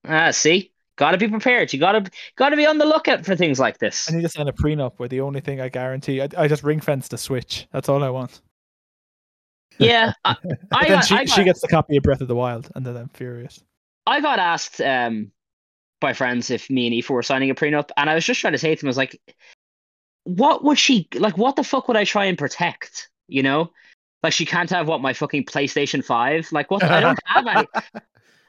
[0.05, 1.73] Ah, see, gotta be prepared.
[1.73, 4.11] You gotta gotta be on the lookout for things like this.
[4.11, 6.63] I need to sign a prenup where the only thing I guarantee I, I just
[6.63, 7.67] ring fence the switch.
[7.73, 8.43] That's all I want.
[9.81, 10.35] Yeah, I,
[10.73, 12.85] I then got, she, I, she gets the copy of Breath of the Wild and
[12.85, 13.63] then I'm furious.
[14.09, 15.31] I got asked um
[16.01, 18.55] by friends if me and Aoife were signing a prenup, and I was just trying
[18.55, 19.21] to say to them, I was like,
[20.25, 21.39] what would she like?
[21.39, 23.09] What the fuck would I try and protect?
[23.29, 23.71] You know,
[24.25, 26.51] like she can't have what my fucking PlayStation Five.
[26.51, 26.83] Like what?
[26.83, 27.69] I don't have any.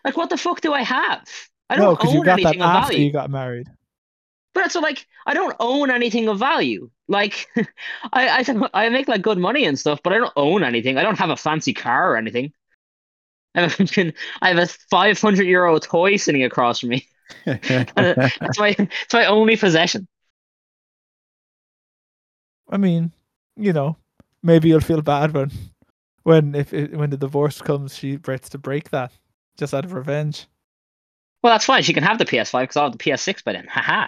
[0.04, 1.28] Like what the fuck do I have?
[1.70, 3.00] I no, don't because own you got that anything of after value.
[3.00, 3.68] you got married.
[4.54, 6.90] But so like I don't own anything of value.
[7.08, 7.48] Like
[8.14, 10.98] I I I make like good money and stuff, but I don't own anything.
[10.98, 12.54] I don't have a fancy car or anything.
[13.56, 17.08] I have a, fucking- I have five hundred euro toy sitting across from me.
[17.46, 20.08] That's uh, my it's my only possession.
[22.70, 23.12] I mean,
[23.56, 23.98] you know,
[24.44, 25.52] maybe you'll feel bad when
[26.24, 29.12] when if it, when the divorce comes, she breaks to break that
[29.58, 30.48] just out of revenge.
[31.42, 31.84] Well, that's fine.
[31.84, 33.68] She can have the PS5 because I'll have the PS6 by then.
[33.68, 34.08] Haha.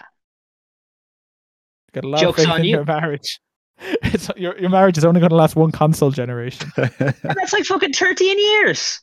[1.94, 2.76] Got a lot Joke's of faith on in you.
[2.78, 3.39] your marriage.
[4.04, 6.72] It's your your marriage is only going to last one console generation.
[6.76, 9.02] That's like fucking thirteen years.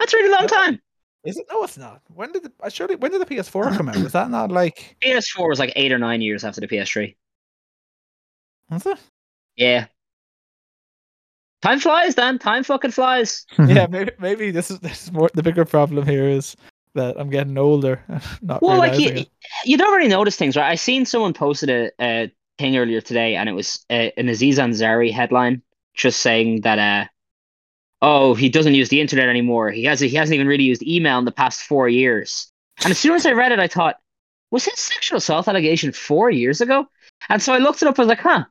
[0.00, 0.80] That's a really long time.
[1.22, 1.46] Is it?
[1.48, 2.00] No, it's not.
[2.08, 3.96] When did the, I surely when did the PS4 come out?
[3.98, 4.96] Was that not like?
[5.04, 7.14] PS4 was like eight or nine years after the PS3.
[8.70, 8.98] Was it?
[9.56, 9.86] Yeah.
[11.62, 12.38] Time flies, Dan.
[12.38, 13.44] Time fucking flies.
[13.58, 16.56] yeah, maybe maybe this is this is more the bigger problem here is
[16.94, 18.02] that I'm getting older.
[18.42, 19.28] Not Well, like you, it.
[19.64, 20.70] you don't really notice things, right?
[20.70, 24.58] I seen someone posted a, a thing earlier today, and it was uh, an Aziz
[24.58, 25.62] Ansari headline,
[25.94, 27.08] just saying that, uh,
[28.02, 29.70] oh, he doesn't use the internet anymore.
[29.70, 32.50] He has he hasn't even really used email in the past four years.
[32.82, 33.96] And as soon as I read it, I thought,
[34.50, 36.86] was his sexual assault allegation four years ago?
[37.28, 37.98] And so I looked it up.
[37.98, 38.44] I was like, huh.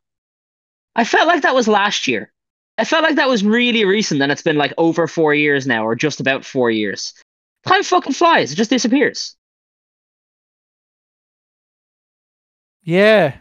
[0.96, 2.32] I felt like that was last year.
[2.78, 5.86] I felt like that was really recent, and it's been like over four years now,
[5.86, 7.14] or just about four years.
[7.66, 8.52] Time fucking flies.
[8.52, 9.36] It just disappears.
[12.84, 13.36] Yeah.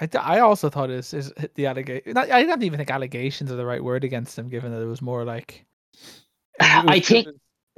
[0.00, 2.16] I, th- I also thought is is the allegation.
[2.18, 5.00] I don't even think allegations are the right word against him, given that it was
[5.00, 5.64] more like.
[5.94, 6.10] it
[6.60, 7.28] I was- think-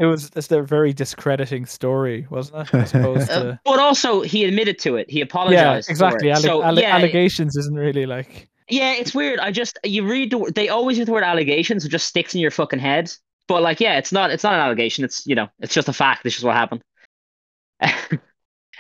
[0.01, 2.75] it was just a very discrediting story, wasn't it?
[2.75, 5.11] As opposed Uh, to but also, he admitted to it.
[5.11, 5.89] He apologized.
[5.89, 6.21] yeah, exactly.
[6.21, 6.37] For it.
[6.37, 9.39] Alle- so alle- yeah, allegations isn't really like yeah, it's weird.
[9.41, 12.41] I just you read the, they always use the word allegations, it just sticks in
[12.41, 13.13] your fucking head.
[13.49, 15.05] But like, yeah, it's not it's not an allegation.
[15.05, 16.23] It's you know, it's just a fact.
[16.23, 16.83] This is what happened.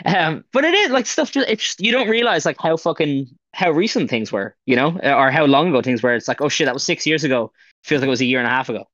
[0.04, 1.32] um, but it is like stuff.
[1.32, 4.98] Just it's just, you don't realize like how fucking how recent things were, you know,
[5.02, 6.14] or how long ago things were.
[6.14, 7.50] It's like, oh shit, that was six years ago.
[7.82, 8.84] Feels like it was a year and a half ago.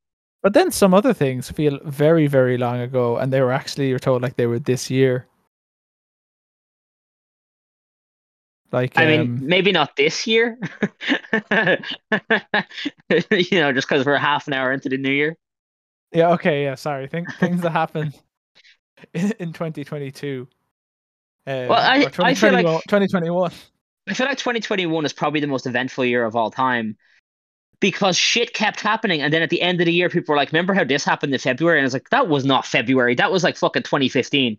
[0.42, 3.98] But then some other things feel very, very long ago, and they were actually you're
[3.98, 5.26] told like they were this year.
[8.70, 10.58] Like I mean, um, maybe not this year.
[11.52, 11.78] you
[13.60, 15.36] know, just because we're half an hour into the new year.
[16.14, 17.06] Yeah, okay, yeah, sorry.
[17.08, 18.14] Think things that happened
[19.14, 20.48] in, in 2022.
[21.46, 23.50] Um, Well, I- I feel like- 2021.
[24.06, 26.96] I feel like 2021 is probably the most eventful year of all time
[27.80, 29.22] because shit kept happening.
[29.22, 31.32] And then at the end of the year, people were like, remember how this happened
[31.32, 31.78] in February?
[31.78, 33.14] And it's like, that was not February.
[33.14, 34.58] That was like fucking 2015.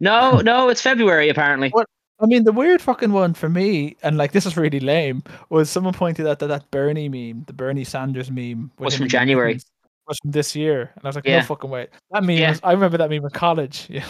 [0.00, 1.68] No, no, it's February, apparently.
[1.70, 1.86] What?
[2.18, 5.68] I mean, the weird fucking one for me, and like this is really lame, was
[5.68, 9.60] someone pointed out that that Bernie meme, the Bernie Sanders meme, Was from January.
[10.08, 11.40] Was from this year, and I was like, Yeah.
[11.40, 11.88] no fucking way.
[12.10, 12.50] That meme, Yeah.
[12.50, 13.86] was, I remember that meme in college.
[13.90, 14.06] Yeah,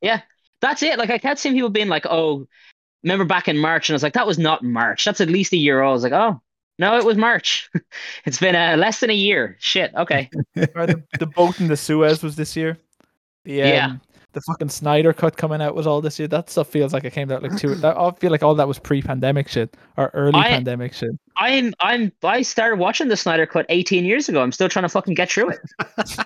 [0.00, 0.20] Yeah,
[0.60, 0.98] That's it.
[0.98, 2.46] Like, I kept seeing people being like, oh,
[3.02, 3.88] remember back in March?
[3.88, 5.04] And I was like, that was not March.
[5.04, 5.90] That's at least a year old.
[5.90, 6.40] I was like, oh,
[6.78, 7.70] no, it was March.
[8.24, 9.56] it's been uh, less than a year.
[9.60, 9.94] Shit.
[9.94, 10.28] Okay.
[10.54, 12.78] the, the boat in the Suez was this year.
[13.44, 13.96] The um, Yeah.
[14.32, 16.28] The fucking Snyder cut coming out was all this year.
[16.28, 17.74] That stuff feels like it came out like two.
[17.76, 21.10] That, I feel like all that was pre-pandemic shit or early I- pandemic shit.
[21.36, 24.42] I'm, I'm, I started watching the Snyder Cut 18 years ago.
[24.42, 25.60] I'm still trying to fucking get through it.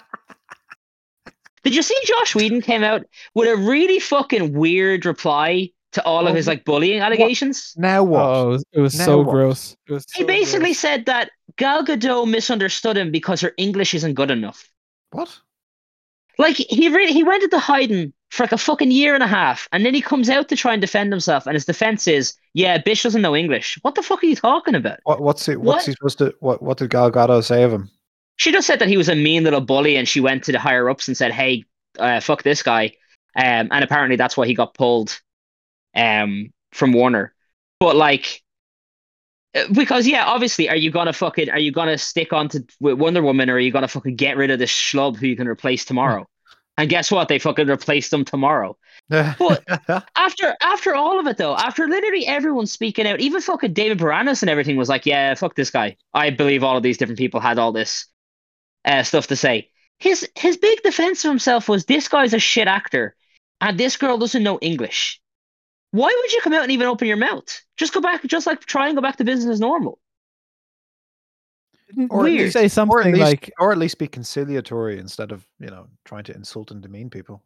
[1.62, 6.26] Did you see Joss Whedon came out with a really fucking weird reply to all
[6.26, 7.72] of his like bullying allegations?
[7.76, 8.20] Now what?
[8.20, 9.30] Oh, it was, it was so what?
[9.30, 9.76] gross.
[9.88, 10.04] It was.
[10.14, 10.78] He so basically gross.
[10.78, 14.68] said that Gal Gadot misunderstood him because her English isn't good enough.
[15.12, 15.40] What?
[16.38, 19.68] Like he really he went into hiding for like a fucking year and a half,
[19.72, 22.78] and then he comes out to try and defend himself, and his defense is, "Yeah,
[22.78, 24.98] bitch doesn't know English." What the fuck are you talking about?
[25.04, 25.20] What?
[25.20, 25.46] What's?
[25.46, 25.58] What?
[25.60, 26.34] What's he supposed to?
[26.40, 26.62] What?
[26.62, 27.90] What did Gal Gadot say of him?
[28.36, 30.58] She just said that he was a mean little bully, and she went to the
[30.58, 31.64] higher ups and said, "Hey,
[31.98, 32.86] uh, fuck this guy,"
[33.36, 35.20] um, and apparently that's why he got pulled,
[35.94, 37.32] um, from Warner.
[37.78, 38.42] But like,
[39.72, 43.22] because yeah, obviously, are you gonna fucking are you gonna stick on to with Wonder
[43.22, 45.84] Woman, or are you gonna fucking get rid of this schlub who you can replace
[45.84, 46.26] tomorrow?
[46.76, 47.28] And guess what?
[47.28, 48.76] They fucking replaced them tomorrow.
[49.08, 49.62] but
[50.16, 54.42] After after all of it though, after literally everyone speaking out, even fucking David Boreanaz
[54.42, 57.38] and everything was like, "Yeah, fuck this guy." I believe all of these different people
[57.38, 58.06] had all this
[58.84, 59.70] uh, stuff to say.
[60.00, 63.14] His his big defense of himself was, "This guy's a shit actor,
[63.60, 65.20] and this girl doesn't know English."
[65.94, 67.62] Why would you come out and even open your mouth?
[67.76, 70.00] Just go back, just like try and go back to business as normal.
[72.10, 72.52] Or at Weird.
[72.52, 76.24] say or something least, like or at least be conciliatory instead of you know trying
[76.24, 77.44] to insult and demean people.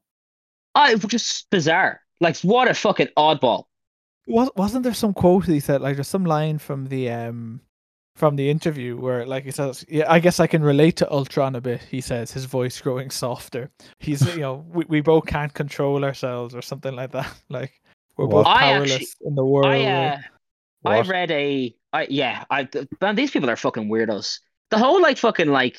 [0.75, 2.01] I just bizarre.
[2.23, 3.65] Like what a fucking oddball.
[4.27, 7.61] was wasn't there some quote he said like there's some line from the um
[8.17, 11.55] from the interview where like he says yeah I guess I can relate to Ultron
[11.55, 15.53] a bit he says his voice growing softer he's you know we, we both can't
[15.53, 17.79] control ourselves or something like that like
[18.19, 20.19] we're both I powerless actually- in the world I uh,
[20.85, 22.69] I read a I yeah, I
[23.01, 24.41] man, these people are fucking weirdos.
[24.71, 25.79] The whole like fucking like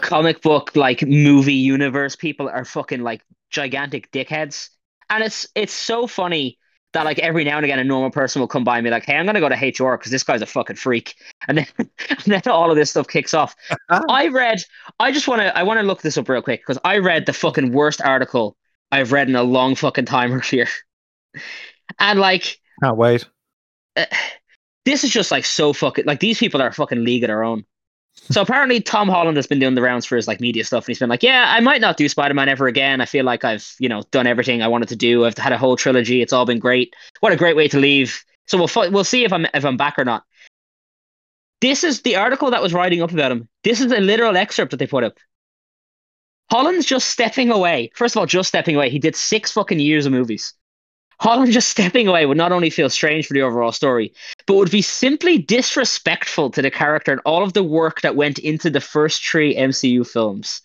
[0.00, 4.68] comic book like movie universe people are fucking like gigantic dickheads.
[5.08, 6.58] And it's it's so funny
[6.92, 9.04] that like every now and again a normal person will come by and be like,
[9.04, 11.14] "Hey, I'm gonna go to HR because this guy's a fucking freak,"
[11.48, 13.54] and then and then all of this stuff kicks off.
[13.88, 14.60] I read.
[14.98, 15.56] I just want to.
[15.56, 18.56] I want to look this up real quick because I read the fucking worst article
[18.92, 20.68] I've read in a long fucking time earlier,
[21.98, 23.26] and like Can't wait.
[23.96, 24.06] uh,
[24.84, 27.64] this is just like so fucking like these people are fucking league of their own.
[28.14, 30.88] So apparently Tom Holland has been doing the rounds for his like media stuff, and
[30.88, 33.00] he's been like, "Yeah, I might not do Spider Man ever again.
[33.00, 35.24] I feel like I've you know done everything I wanted to do.
[35.24, 36.20] I've had a whole trilogy.
[36.20, 36.94] It's all been great.
[37.20, 38.22] What a great way to leave.
[38.46, 40.24] So we'll fu- we'll see if I'm if I'm back or not."
[41.60, 43.48] This is the article that was writing up about him.
[43.64, 45.18] This is a literal excerpt that they put up.
[46.50, 47.90] Holland's just stepping away.
[47.94, 48.90] First of all, just stepping away.
[48.90, 50.54] He did six fucking years of movies.
[51.20, 54.12] Holland just stepping away would not only feel strange for the overall story,
[54.46, 58.38] but would be simply disrespectful to the character and all of the work that went
[58.38, 60.62] into the first three MCU films.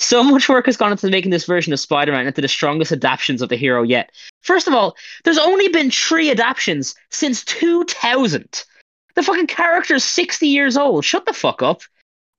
[0.00, 2.92] So much work has gone into making this version of Spider Man into the strongest
[2.92, 4.10] adaptations of the hero yet.
[4.42, 8.64] First of all, there's only been three adaptations since 2000.
[9.16, 11.04] The fucking character's 60 years old.
[11.04, 11.82] Shut the fuck up.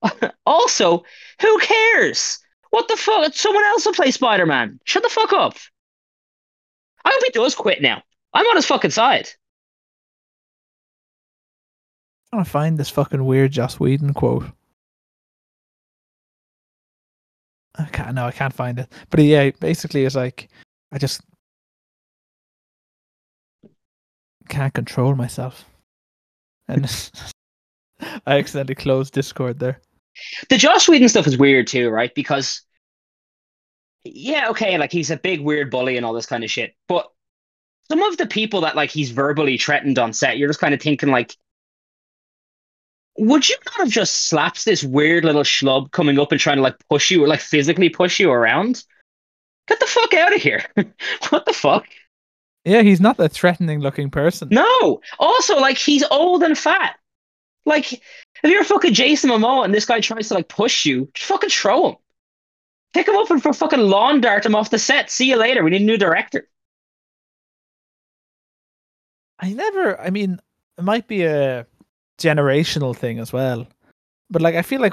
[0.46, 1.04] also,
[1.42, 2.38] who cares?
[2.70, 3.34] What the fuck?
[3.34, 4.80] Someone else will play Spider Man.
[4.84, 5.58] Shut the fuck up.
[7.04, 8.02] I hope he does quit now.
[8.32, 9.28] I'm on his fucking side.
[12.32, 14.44] I'm trying to find this fucking weird Joss Whedon quote
[17.76, 20.48] I can't no I can't find it but yeah basically it's like
[20.92, 21.22] I just
[24.48, 25.64] can't control myself
[26.68, 26.84] and
[28.26, 29.80] I accidentally closed Discord there
[30.48, 32.14] The Joss Whedon stuff is weird too, right?
[32.14, 32.62] Because
[34.04, 37.10] yeah, okay, like he's a big weird bully and all this kind of shit, but
[37.90, 40.80] some of the people that like he's verbally threatened on set, you're just kind of
[40.80, 41.36] thinking like,
[43.18, 46.62] would you not have just slapped this weird little schlub coming up and trying to
[46.62, 48.84] like push you or like physically push you around?
[49.66, 50.64] Get the fuck out of here!
[51.30, 51.86] what the fuck?
[52.64, 54.48] Yeah, he's not a threatening looking person.
[54.50, 55.00] No.
[55.18, 56.96] Also, like he's old and fat.
[57.66, 58.00] Like, if
[58.44, 61.50] you're a fucking Jason Momoa and this guy tries to like push you, just fucking
[61.50, 61.96] throw him.
[62.92, 65.10] Pick him up and for fucking lawn dart him off the set.
[65.10, 65.62] See you later.
[65.62, 66.48] We need a new director.
[69.38, 70.00] I never.
[70.00, 70.40] I mean,
[70.76, 71.66] it might be a
[72.18, 73.66] generational thing as well,
[74.28, 74.92] but like I feel like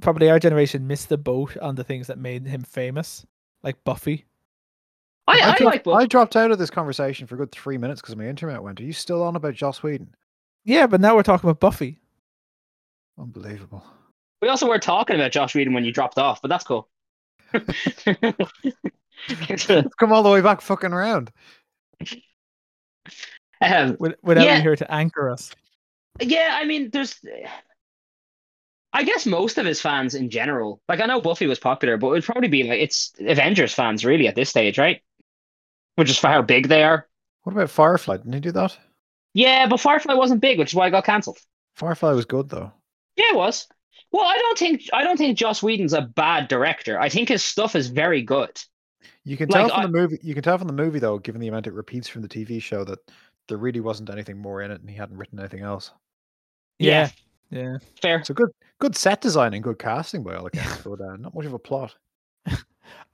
[0.00, 3.24] probably our generation missed the boat on the things that made him famous,
[3.62, 4.24] like Buffy.
[5.26, 6.02] I, I, dropped, like Buffy.
[6.02, 8.80] I dropped out of this conversation for a good three minutes because my internet went.
[8.80, 10.14] Are you still on about Joss Whedon?
[10.64, 12.00] Yeah, but now we're talking about Buffy.
[13.18, 13.84] Unbelievable.
[14.42, 16.88] We also were talking about Joss Whedon when you dropped off, but that's cool.
[19.98, 21.30] Come all the way back fucking around.
[23.60, 24.56] um, With- Without Yeah.
[24.56, 25.50] you here to anchor us.
[26.20, 27.18] yeah, I mean, there's.
[28.92, 32.06] I guess most of his fans in general, like I know Buffy was popular, but
[32.08, 35.02] it would probably be like it's Avengers fans really at this stage, right?
[35.96, 37.08] Which is for how big they are.
[37.42, 38.18] What about Firefly?
[38.18, 38.76] Didn't he do that?
[39.32, 41.38] Yeah, but Firefly wasn't big, which is why it got cancelled.
[41.74, 42.70] Firefly was good though.
[43.16, 43.66] Yeah, it was.
[44.12, 47.00] Well, I don't think I don't think Joss Whedon's a bad director.
[47.00, 48.60] I think his stuff is very good.
[49.24, 50.18] You can Like, tell from I- the movie.
[50.22, 52.60] You can tell from the movie though, given the amount it repeats from the TV
[52.60, 52.98] show, that
[53.48, 55.90] there really wasn't anything more in it, and he hadn't written anything else.
[56.78, 57.10] Yeah.
[57.50, 57.60] Yeah.
[57.62, 57.78] Yeah.
[58.00, 58.24] Fair.
[58.24, 61.46] So good, good set design and good casting by all accounts, but uh, not much
[61.46, 61.94] of a plot.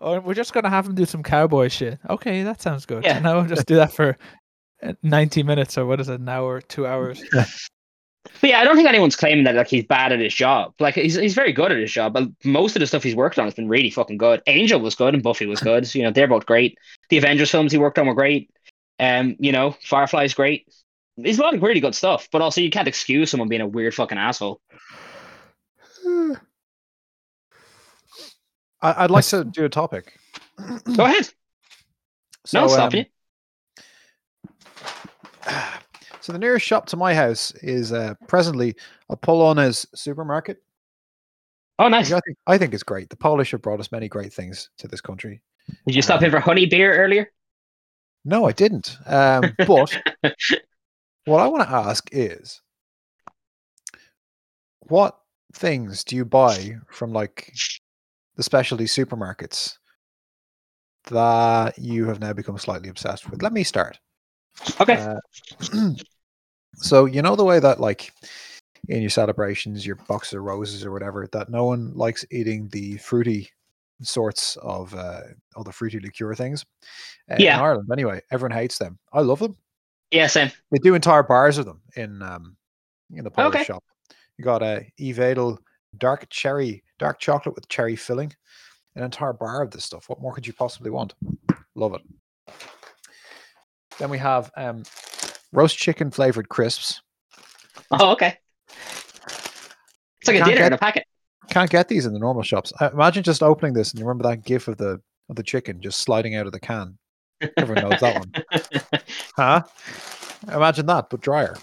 [0.00, 1.98] Or we're just gonna have him do some cowboy shit.
[2.08, 3.04] Okay, that sounds good.
[3.04, 3.18] Yeah.
[3.20, 4.16] No, just do that for
[4.82, 7.22] uh, ninety minutes or what is it, an hour, two hours.
[8.24, 10.74] But yeah, I don't think anyone's claiming that like he's bad at his job.
[10.78, 12.12] Like he's he's very good at his job.
[12.12, 14.42] But most of the stuff he's worked on has been really fucking good.
[14.46, 15.92] Angel was good and Buffy was good.
[15.94, 16.78] You know, they're both great.
[17.08, 18.50] The Avengers films he worked on were great.
[18.98, 20.66] Um, you know, Firefly's great.
[21.16, 23.66] He's a lot of really good stuff, but also you can't excuse someone being a
[23.66, 24.60] weird fucking asshole.
[28.82, 30.18] I, I'd like to do a topic.
[30.94, 31.28] Go ahead.
[32.46, 33.06] So, no one's stopping um,
[35.46, 35.52] you.
[36.20, 38.76] So the nearest shop to my house is uh, presently
[39.08, 40.62] a Polonez supermarket.
[41.78, 42.12] Oh, nice.
[42.12, 43.08] I think I think it's great.
[43.08, 45.40] The Polish have brought us many great things to this country.
[45.86, 47.32] Did you stop in for honey beer earlier?
[48.24, 48.98] No, I didn't.
[49.06, 49.96] Um, but
[51.24, 52.60] what I want to ask is,
[54.80, 55.18] what
[55.54, 57.54] things do you buy from like
[58.36, 59.78] the specialty supermarkets
[61.10, 63.42] that you have now become slightly obsessed with?
[63.42, 63.98] Let me start.
[64.80, 64.94] Okay.
[65.72, 65.90] Uh,
[66.76, 68.12] so you know the way that like
[68.88, 72.96] in your celebrations, your boxes of roses or whatever, that no one likes eating the
[72.98, 73.48] fruity
[74.02, 75.20] sorts of uh,
[75.54, 76.64] all the fruity liqueur things.
[77.30, 77.56] Uh, Yeah.
[77.56, 78.98] In Ireland, anyway, everyone hates them.
[79.12, 79.56] I love them.
[80.10, 80.50] yeah, same.
[80.70, 82.56] They do entire bars of them in um
[83.12, 83.64] in the Polish Okay.
[83.64, 83.84] shop.
[84.38, 85.58] You got a Evadel
[85.98, 88.32] dark cherry, dark chocolate with cherry filling,
[88.94, 90.08] an entire bar of this stuff.
[90.08, 91.14] What more could you possibly want?
[91.74, 92.02] Love it.
[94.00, 94.82] Then we have um
[95.52, 97.00] roast chicken flavored crisps.
[97.92, 98.38] Oh, okay.
[98.66, 101.04] It's like a Can't dinner in a packet.
[101.50, 102.72] Can't get these in the normal shops.
[102.80, 105.80] Uh, imagine just opening this and you remember that gif of the of the chicken
[105.80, 106.96] just sliding out of the can.
[107.56, 109.00] Everyone knows that one.
[109.36, 109.62] Huh?
[110.52, 111.56] Imagine that, but drier.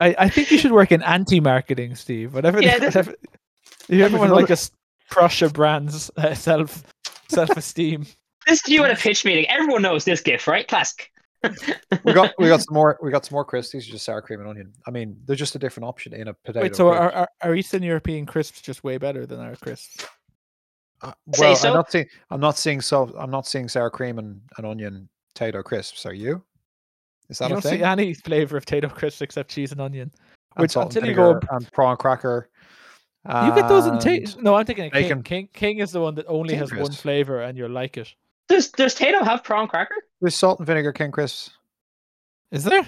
[0.00, 2.34] I, I think you should work in anti-marketing, Steve.
[2.34, 2.60] Whatever.
[2.62, 3.14] Yeah, they, this- whatever
[3.88, 4.72] you ever want to like another- just
[5.08, 6.84] crush a brand's uh, self
[7.28, 8.06] self-esteem.
[8.46, 9.46] This is you at a pitch meeting.
[9.48, 10.66] Everyone knows this gif, right?
[10.66, 11.10] Classic.
[12.04, 13.72] We got we got some more we got some more crisps.
[13.72, 14.72] These are just sour cream and onion.
[14.86, 16.62] I mean, they're just a different option in a potato.
[16.62, 20.06] Wait, so are, are are Eastern European crisps just way better than our crisps?
[21.02, 21.68] Uh, well, so?
[21.68, 22.06] I'm not seeing.
[22.30, 23.14] I'm not seeing so.
[23.18, 26.04] I'm not seeing sour cream and, and onion potato crisps.
[26.04, 26.42] Are you?
[27.30, 27.78] Is that you a don't thing?
[27.78, 30.10] see any flavor of potato crisps except cheese and onion.
[30.56, 32.50] And which salt and until you go and prawn cracker.
[33.26, 34.40] You get those in and- taste.
[34.40, 35.22] No, I'm thinking of King.
[35.22, 35.48] King.
[35.52, 38.14] King is the one that only King has one flavor, and you'll like it.
[38.50, 39.94] Does does Tayto have prawn cracker?
[40.20, 41.50] There's salt and vinegar king crisps.
[42.50, 42.84] Is there?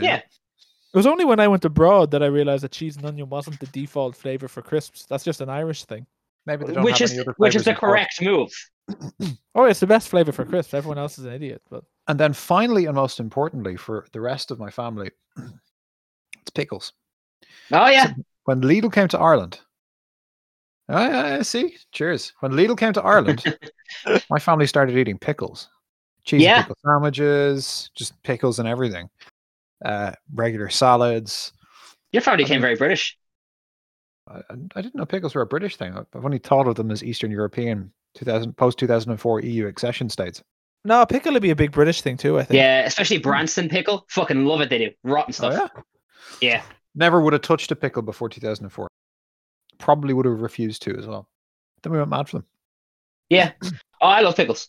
[0.00, 0.16] Yeah.
[0.16, 3.60] It was only when I went abroad that I realized that cheese and onion wasn't
[3.60, 5.04] the default flavor for crisps.
[5.06, 6.06] That's just an Irish thing.
[6.46, 7.90] Maybe they don't Which have is any other which is flavours the in Cork.
[7.90, 8.50] correct move.
[9.56, 10.74] Oh, it's the best flavor for crisps.
[10.74, 11.62] Everyone else is an idiot.
[11.70, 16.92] But And then finally, and most importantly, for the rest of my family, it's pickles.
[17.70, 18.14] Oh yeah.
[18.44, 19.60] When Lidl came to Ireland,
[20.88, 21.76] I, I see.
[21.92, 22.32] Cheers.
[22.40, 23.42] When Lidl came to Ireland,
[24.30, 25.68] my family started eating pickles,
[26.24, 26.62] cheese Yeah.
[26.62, 29.08] pickle sandwiches, just pickles and everything.
[29.84, 31.52] Uh, regular salads.
[32.12, 33.18] Your family I came mean- very British.
[34.28, 34.40] I,
[34.74, 35.94] I didn't know pickles were a British thing.
[35.96, 40.42] I've only thought of them as Eastern European 2000 post 2004 EU accession states.
[40.86, 42.38] No, pickle would be a big British thing too.
[42.38, 42.56] I think.
[42.56, 44.04] Yeah, especially Branston pickle.
[44.10, 44.70] Fucking love it.
[44.70, 45.70] They do rotten Oh, stuff.
[45.74, 45.82] yeah.
[46.40, 46.62] yeah.
[46.94, 48.86] Never would have touched a pickle before 2004.
[49.78, 51.28] Probably would have refused to as well.
[51.82, 52.46] Then we went mad for them.
[53.30, 53.52] Yeah.
[54.00, 54.68] Oh, I love pickles.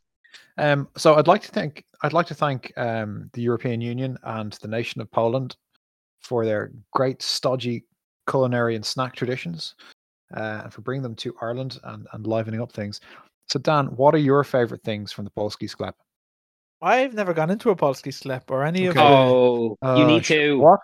[0.58, 4.54] Um, so I'd like to thank I'd like to thank um, the European Union and
[4.62, 5.58] the nation of Poland
[6.22, 7.84] for their great stodgy
[8.30, 9.76] culinary and snack traditions,
[10.38, 13.02] uh, and for bringing them to Ireland and, and livening up things.
[13.50, 15.94] So Dan, what are your favorite things from the Polski Sklep?
[16.82, 19.06] I've never gone into a Polski Sklep or any of Okay.
[19.06, 19.14] the.
[19.14, 20.60] Oh, you Uh, need to.
[20.60, 20.80] What,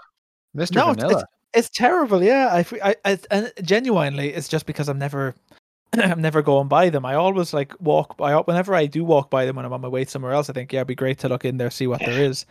[0.53, 1.22] Mister No, it's- Vanilla?
[1.22, 1.32] It's
[1.69, 2.23] terrible.
[2.23, 5.35] Yeah, I, I, and genuinely, it's just because I'm never,
[5.93, 7.05] I'm never going by them.
[7.05, 8.35] I always like walk by.
[8.35, 10.71] Whenever I do walk by them when I'm on my way somewhere else, I think
[10.71, 12.45] yeah, it'd be great to look in there, see what there is.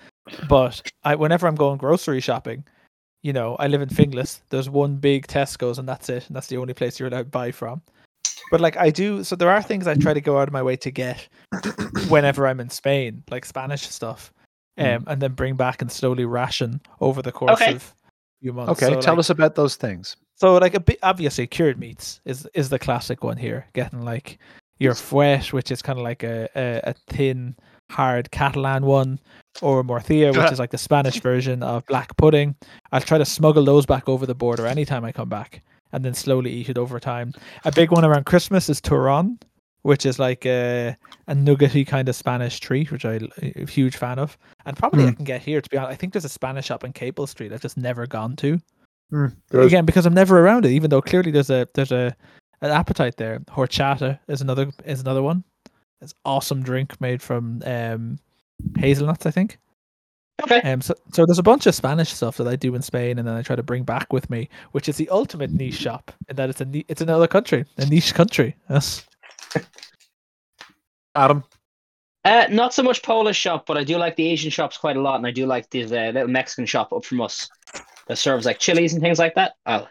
[0.49, 2.65] But I, whenever I'm going grocery shopping,
[3.23, 4.41] you know, I live in Finglas.
[4.51, 6.27] There's one big Tesco's, and that's it.
[6.27, 7.83] And that's the only place you're allowed to buy from.
[8.51, 10.63] But like I do, so there are things I try to go out of my
[10.63, 11.29] way to get
[12.09, 14.33] whenever I'm in Spain, like Spanish stuff,
[14.79, 15.05] um, Mm.
[15.07, 17.75] and then bring back and slowly ration over the course Okay.
[17.75, 17.95] of
[18.41, 18.71] few months.
[18.83, 20.17] Okay, So, tell like- us about those things.
[20.37, 23.67] so like a bit obviously cured meats is is the classic one here.
[23.75, 24.39] Getting like
[24.79, 27.55] your fuet, which is kind of like a, a, a thin,
[27.91, 29.19] hard Catalan one,
[29.61, 32.55] or morcilla, which is like the Spanish version of black pudding.
[32.93, 35.63] I'll try to smuggle those back over the border anytime I come back,
[35.93, 37.33] and then slowly eat it over time.
[37.67, 39.39] A big one around Christmas is Turon,
[39.83, 40.97] which is like a
[41.29, 44.37] a nuggetty kind of Spanish treat, which I, am a huge fan of.
[44.67, 45.15] And probably I Hmm.
[45.17, 45.61] can get here.
[45.61, 47.53] To be honest, I think there's a Spanish shop in Capel Street.
[47.53, 48.59] I've just never gone to
[49.13, 50.71] Mm, again because I'm never around it.
[50.71, 52.15] Even though clearly there's a there's a
[52.63, 53.41] an appetite there.
[53.49, 55.43] Horchata is another is another one.
[56.01, 58.19] It's awesome drink made from um,
[58.79, 59.59] hazelnuts, I think.
[60.43, 60.61] Okay.
[60.63, 63.27] Um, so so there's a bunch of Spanish stuff that I do in Spain, and
[63.27, 66.37] then I try to bring back with me, which is the ultimate niche shop in
[66.37, 68.55] that it's a it's another country, a niche country.
[68.71, 69.07] Yes.
[71.15, 71.45] Adam.
[72.25, 75.01] Uh, not so much Polish shop, but I do like the Asian shops quite a
[75.01, 77.49] lot, and I do like this uh, little Mexican shop up from us
[78.09, 79.55] that serves like chilies and things like that.
[79.65, 79.89] I'll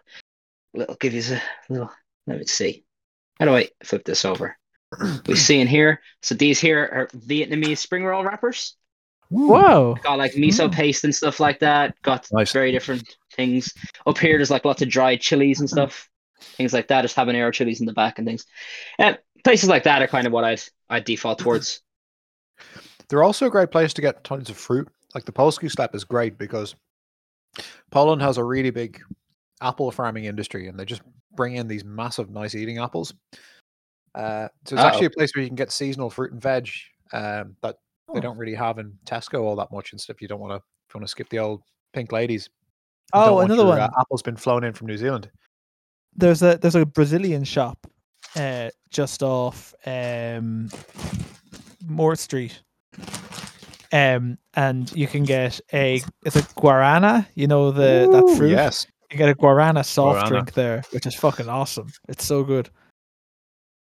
[0.74, 1.92] little give you a little.
[2.28, 2.84] Let me see.
[3.40, 4.56] How do I flip this over?
[5.28, 6.02] We see in here.
[6.22, 8.76] So these here are Vietnamese spring roll wrappers.
[9.30, 9.96] Whoa.
[10.04, 10.74] Got like miso Mm.
[10.74, 12.00] paste and stuff like that.
[12.02, 12.52] Got Nice.
[12.52, 13.74] very different things.
[14.06, 17.04] Up here, there's like lots of dried chilies and stuff, things like that.
[17.04, 18.46] Just habanero chilies in the back and things.
[18.98, 19.14] Uh,
[19.44, 21.82] places like that are kind of what I'd I'd default towards.
[23.08, 24.88] They're also a great place to get tons of fruit.
[25.16, 26.76] Like the Polski Sklep is great because
[27.92, 29.02] Poland has a really big
[29.62, 31.02] apple farming industry and they just
[31.36, 33.14] bring in these massive, nice eating apples.
[34.16, 36.70] Uh, so it's actually a place where you can get seasonal fruit and veg
[37.14, 37.76] um, that
[38.14, 38.22] they Oh.
[38.22, 40.22] don't really have in Tesco all that much and stuff.
[40.22, 41.62] You don't want to if you want to skip the old
[41.94, 42.50] pink ladies.
[43.14, 43.80] Oh, another your, one.
[43.80, 45.30] Uh, apple's been flown in from New Zealand.
[46.16, 47.86] there's a there's a Brazilian shop
[48.36, 50.70] uh just off um
[51.88, 52.62] Moore Street.
[53.92, 58.52] Um and you can get a it's a guarana, you know the that fruit.
[58.52, 58.86] Yes.
[59.12, 60.28] You get a guarana soft Guarana.
[60.30, 61.88] drink there, which is fucking awesome.
[62.08, 62.70] It's so good.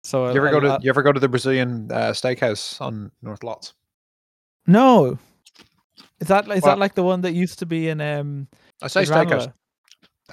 [0.03, 2.81] So You ever I- go to I- you ever go to the Brazilian uh, steakhouse
[2.81, 3.73] on North Lotts?
[4.65, 5.19] No.
[6.19, 8.47] Is that is Well- that like the one that used to be in um
[8.81, 9.29] I say in steakhouse.
[9.29, 9.53] Ranelagh?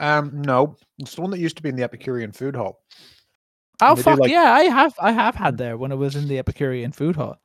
[0.01, 2.81] Um, no, it's the one that used to be in the Epicurean Food Hall.
[3.81, 6.16] Oh they do, fuck like- yeah, I have I have had there when it was
[6.16, 7.39] in the Epicurean food hall.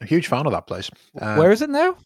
[0.00, 0.90] A huge fan of that place.
[1.20, 1.96] Uh, Where is it now?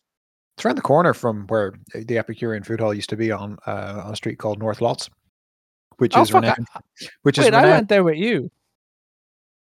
[0.57, 4.03] It's around the corner from where the Epicurean Food Hall used to be on uh,
[4.05, 5.09] on a street called North Lotts,
[5.99, 6.45] which Oh is fuck!
[6.45, 6.67] I, renowned.
[7.23, 8.51] Which is wait, I went there with you.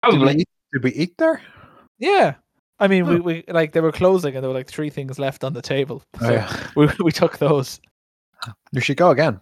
[0.09, 1.41] Did we, eat, did we eat there?
[1.99, 2.35] Yeah.
[2.81, 3.20] I mean, we, Oh.
[3.22, 6.03] we like they were closing and there were like three things left on the table.
[6.20, 6.66] Oh, yeah.
[6.77, 7.81] we we took those.
[8.72, 9.41] You should go again.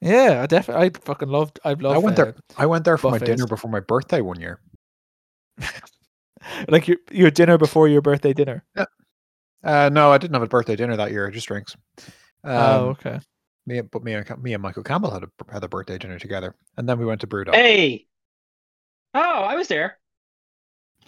[0.00, 0.86] Yeah, I definitely.
[0.86, 1.58] I fucking loved.
[1.64, 1.84] I loved.
[1.84, 2.34] I went there.
[2.56, 4.60] I went there for my dinner before my birthday one year.
[6.68, 8.64] like your your dinner before your birthday dinner.
[9.64, 11.26] Uh, no, I didn't have a birthday dinner that year.
[11.26, 11.74] I just drinks.
[12.44, 13.18] Um, oh, okay.
[13.66, 16.18] me, and- but me and me and Michael Campbell had a had a birthday dinner
[16.18, 17.54] together, and then we went to Brewdog.
[17.54, 18.06] Hey.
[19.14, 19.98] Oh, I was there.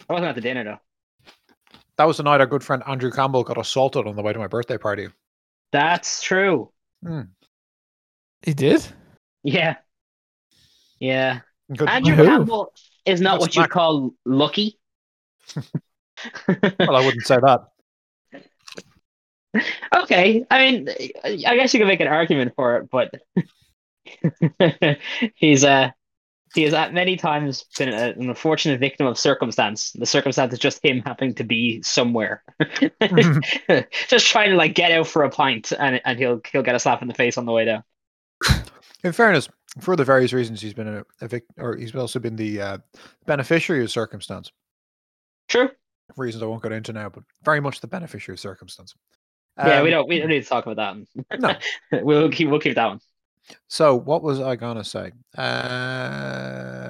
[0.09, 0.79] I wasn't at the dinner though.
[1.99, 4.39] That was the night our good friend Andrew Campbell got assaulted on the way to
[4.39, 5.09] my birthday party.
[5.73, 6.73] That's true.
[8.43, 8.85] He did.
[9.43, 9.77] Yeah.
[11.01, 11.41] Yeah.
[11.77, 11.89] Good.
[11.89, 12.25] Andrew Who?
[12.25, 12.73] Campbell
[13.05, 14.79] is not That's what you Mac- call lucky.
[15.57, 17.69] well, I wouldn't say that.
[20.03, 20.47] okay.
[20.51, 20.89] I mean,
[21.25, 23.15] I guess you could make an argument for it, but
[25.35, 25.91] he's uh
[26.55, 29.93] he has at many times been a, an unfortunate victim of circumstance.
[29.93, 32.43] The circumstance is just him having to be somewhere,
[34.09, 36.79] just trying to like get out for a pint, and and he'll he'll get a
[36.79, 37.85] slap in the face on the way down.
[39.05, 39.49] In fairness,
[39.81, 42.79] for the various reasons he's been a, a vic- or he's also been the uh,
[43.27, 44.51] beneficiary of circumstance.
[45.47, 45.71] True.
[46.17, 48.95] Reasons I won't get into now, but very much the beneficiary of circumstance.
[49.59, 51.39] yeah, we Um, don't we don't need to talk about that.
[51.41, 51.55] No.
[52.03, 53.01] we'll keep we'll keep that one.
[53.69, 55.13] So what was I gonna say?
[55.37, 56.89] Uh,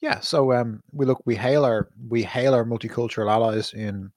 [0.00, 0.20] yeah.
[0.20, 4.12] So um, we look, we hail our we hail our multicultural allies in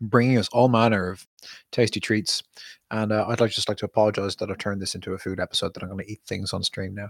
[0.00, 1.26] bringing us all manner of
[1.72, 2.42] tasty treats,
[2.90, 5.40] and uh, I'd like just like to apologize that I've turned this into a food
[5.40, 7.08] episode that I'm going to eat things on stream now.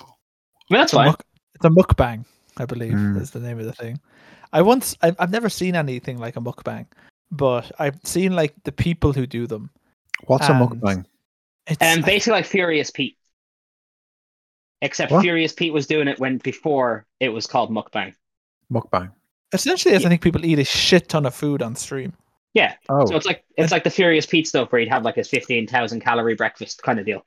[0.00, 0.04] I
[0.70, 1.06] mean, that's It's a, fine.
[1.06, 2.24] muk- it's a mukbang,
[2.56, 3.20] I believe, Mm.
[3.20, 3.98] is the name of the thing.
[4.52, 6.86] I once, I've, I've never seen anything like a mukbang,
[7.30, 9.70] but I've seen like the people who do them.
[10.26, 11.04] What's a mukbang?
[11.66, 13.16] It's And I- basically like Furious Pete.
[14.82, 15.22] Except What?
[15.22, 18.14] Furious Pete was doing it when before it was called mukbang.
[18.72, 19.12] Mukbang.
[19.52, 20.08] Essentially, is yeah.
[20.08, 22.12] I think people eat a shit ton of food on stream.
[22.54, 22.74] Yeah.
[22.88, 25.28] Oh, So it's like it's like the Furious Pete stuff where he'd have like his
[25.28, 27.24] fifteen thousand calorie breakfast kind of deal.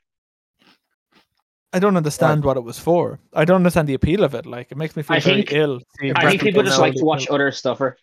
[1.71, 3.19] I don't understand what it was for.
[3.34, 4.45] I don't understand the appeal of it.
[4.45, 5.80] Like, it makes me feel I very think- ill.
[6.15, 7.34] I think people people just like to watch cook.
[7.34, 7.97] other stuffer.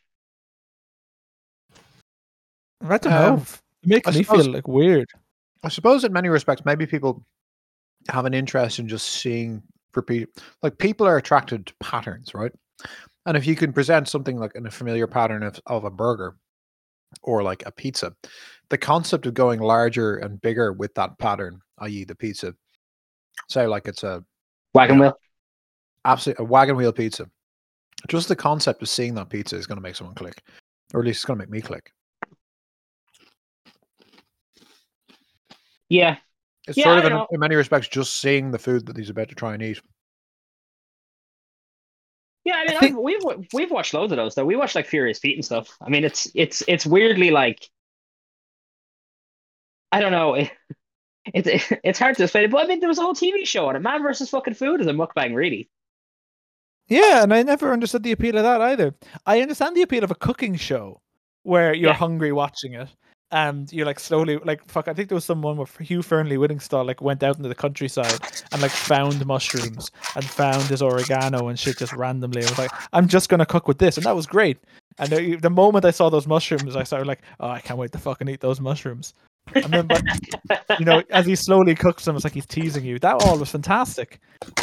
[2.82, 3.32] I don't know.
[3.34, 3.40] Um,
[3.82, 5.08] it makes I me suppose- feel like weird.
[5.62, 7.22] I suppose in many respects, maybe people
[8.08, 9.62] have an interest in just seeing
[9.94, 10.28] repeat.
[10.62, 12.52] Like people are attracted to patterns, right?
[13.26, 16.36] And if you can present something like in a familiar pattern of, of a burger
[17.22, 18.14] or like a pizza,
[18.70, 22.54] the concept of going larger and bigger with that pattern, i.e., the pizza,
[23.48, 24.24] say like it's a
[24.72, 25.02] Wagon Yeah.
[25.02, 25.20] wheel.
[26.04, 27.28] absolutely a wagon wheel pizza.
[28.08, 30.42] Just the concept of seeing that pizza is going to make someone click,
[30.94, 31.92] or at least it's going to make me click.
[35.88, 36.16] Yeah.
[36.68, 39.28] It's Yeah, sort of in, in many respects just seeing the food that he's about
[39.28, 39.80] to try and eat.
[42.44, 44.44] Yeah, I mean, I've, we've we've watched loads of those though.
[44.46, 45.76] We watched like Furious Pete and stuff.
[45.80, 47.68] I mean, it's it's it's weirdly like
[49.92, 50.46] I don't know.
[51.34, 52.48] It, it's it's hard to explain.
[52.48, 53.80] But I mean, there was a whole TV show on it.
[53.80, 55.68] Man versus fucking food is a mukbang, really.
[56.88, 58.94] Yeah, and I never understood the appeal of that either.
[59.26, 61.02] I understand the appeal of a cooking show
[61.42, 61.94] where you're Yeah.
[61.94, 62.88] hungry watching it
[63.32, 66.84] and you're like slowly like fuck I think there was someone where Hugh Fearnley Whittingstall
[66.84, 68.18] like went out into the countryside
[68.52, 72.42] and like found mushrooms and found his oregano and shit just randomly.
[72.42, 74.58] I was like, I'm just gonna cook with this, and that was great.
[74.98, 77.92] And the, the moment I saw those mushrooms, I started like, oh, I can't wait
[77.92, 79.14] to fucking eat those mushrooms.
[79.54, 80.02] And then, but
[80.78, 82.98] you know, as he slowly cooks them, it's like he's teasing you.
[82.98, 84.20] That all was fantastic,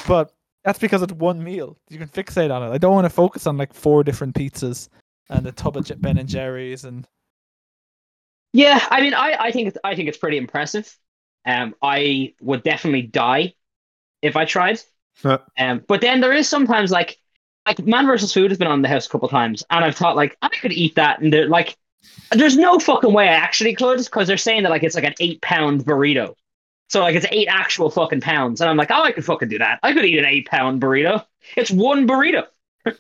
[0.07, 1.77] but that's because it's one meal.
[1.89, 2.73] You can fixate on it.
[2.73, 4.89] I don't want to focus on like four different pizzas
[5.29, 7.07] and a tub of Ben and Jerry's and
[8.57, 10.91] Yeah, I mean, I, I think it's, I think it's pretty impressive.
[11.45, 13.53] Um, I would definitely die
[14.23, 14.81] if I tried.
[15.59, 17.19] Um, but then there is sometimes like
[17.67, 20.15] like Man versus Food has been on the house a couple times, and I've thought
[20.15, 21.77] like I could eat that, and they're like,
[22.31, 25.13] there's no fucking way I actually could because they're saying that like it's like an
[25.19, 26.33] eight pound burrito,
[26.89, 29.59] so like it's eight actual fucking pounds, and I'm like, oh, I could fucking do
[29.59, 29.79] that.
[29.83, 31.23] I could eat an eight pound burrito.
[31.55, 32.47] It's one burrito.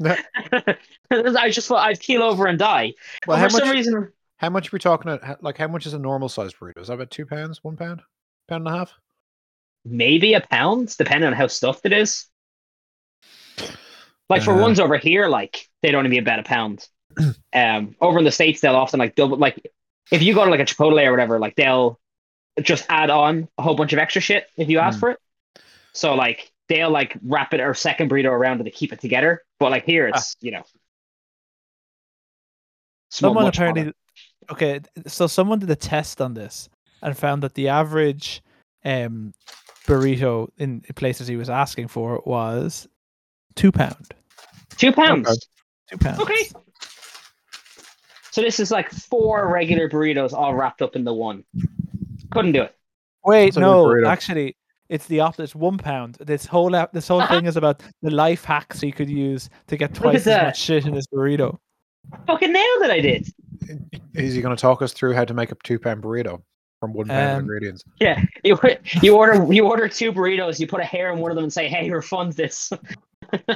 [1.11, 2.93] I just thought I'd keel over and die.
[3.25, 5.11] Well, But for some reason, How much are we talking?
[5.11, 6.79] At, like, how much is a normal sized burrito?
[6.79, 8.01] Is that about two pounds, one pound,
[8.47, 8.93] pound and a half?
[9.89, 12.27] maybe a pound, depending on how stuffed it is.
[14.29, 14.61] Like for Uh.
[14.61, 16.85] ones over here, like they'd only be about a pound.
[17.53, 19.37] um, over in the states, they'll often like double.
[19.37, 19.65] Like
[20.11, 21.99] if you go to like a Chipotle or whatever, like they'll
[22.61, 24.99] just add on a whole bunch of extra shit if you ask Mm.
[24.99, 25.19] for it.
[25.93, 29.41] So like they'll like wrap it or second burrito around to keep it together.
[29.57, 30.63] But like here, it's you know.
[33.09, 33.93] someone apparently.
[34.51, 36.69] Okay so someone did a test on this
[37.01, 38.41] and found that the average
[38.85, 39.33] um
[39.85, 42.87] burrito in places he was asking for was
[43.55, 44.07] two pound
[44.77, 45.47] two pounds.
[45.89, 46.49] two pounds Okay.
[48.31, 51.43] So this is like four regular burritos all wrapped up into one.
[52.31, 52.75] Couldn't do it.
[53.25, 54.55] wait It's no actually
[54.89, 57.33] it's the opposite it's one pound this whole this whole Uh-huh.
[57.35, 60.45] thing is about the life hacks he could use to get twice as that.
[60.45, 61.57] much shit in his burrito
[62.25, 62.91] Fucking nailed it!
[62.91, 63.27] I did.
[64.13, 66.41] Is he going to talk us through how to make a two pound burrito
[66.79, 67.83] from one pound of Um, ingredients?
[67.99, 68.57] Yeah, you
[69.01, 70.59] you order you order two burritos.
[70.59, 72.71] You put a hair in one of them and say, "Hey, refund this."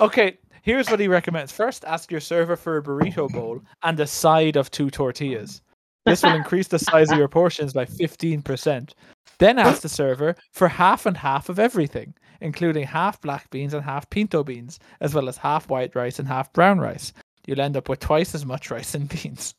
[0.00, 1.52] Okay, here's what he recommends.
[1.52, 5.60] First, ask your server for a burrito bowl and a side of two tortillas.
[6.06, 8.92] This will increase the size of your portions by 15%.
[9.38, 13.84] Then ask the server for half and half of everything, including half black beans and
[13.84, 17.12] half pinto beans, as well as half white rice and half brown rice.
[17.46, 19.54] You'll end up with twice as much rice and beans.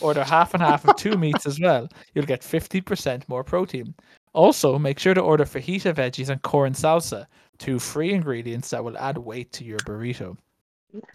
[0.00, 1.88] Order half and half of two meats as well.
[2.14, 3.94] You'll get 50% more protein.
[4.32, 7.26] Also, make sure to order fajita veggies and corn salsa,
[7.58, 10.36] two free ingredients that will add weight to your burrito.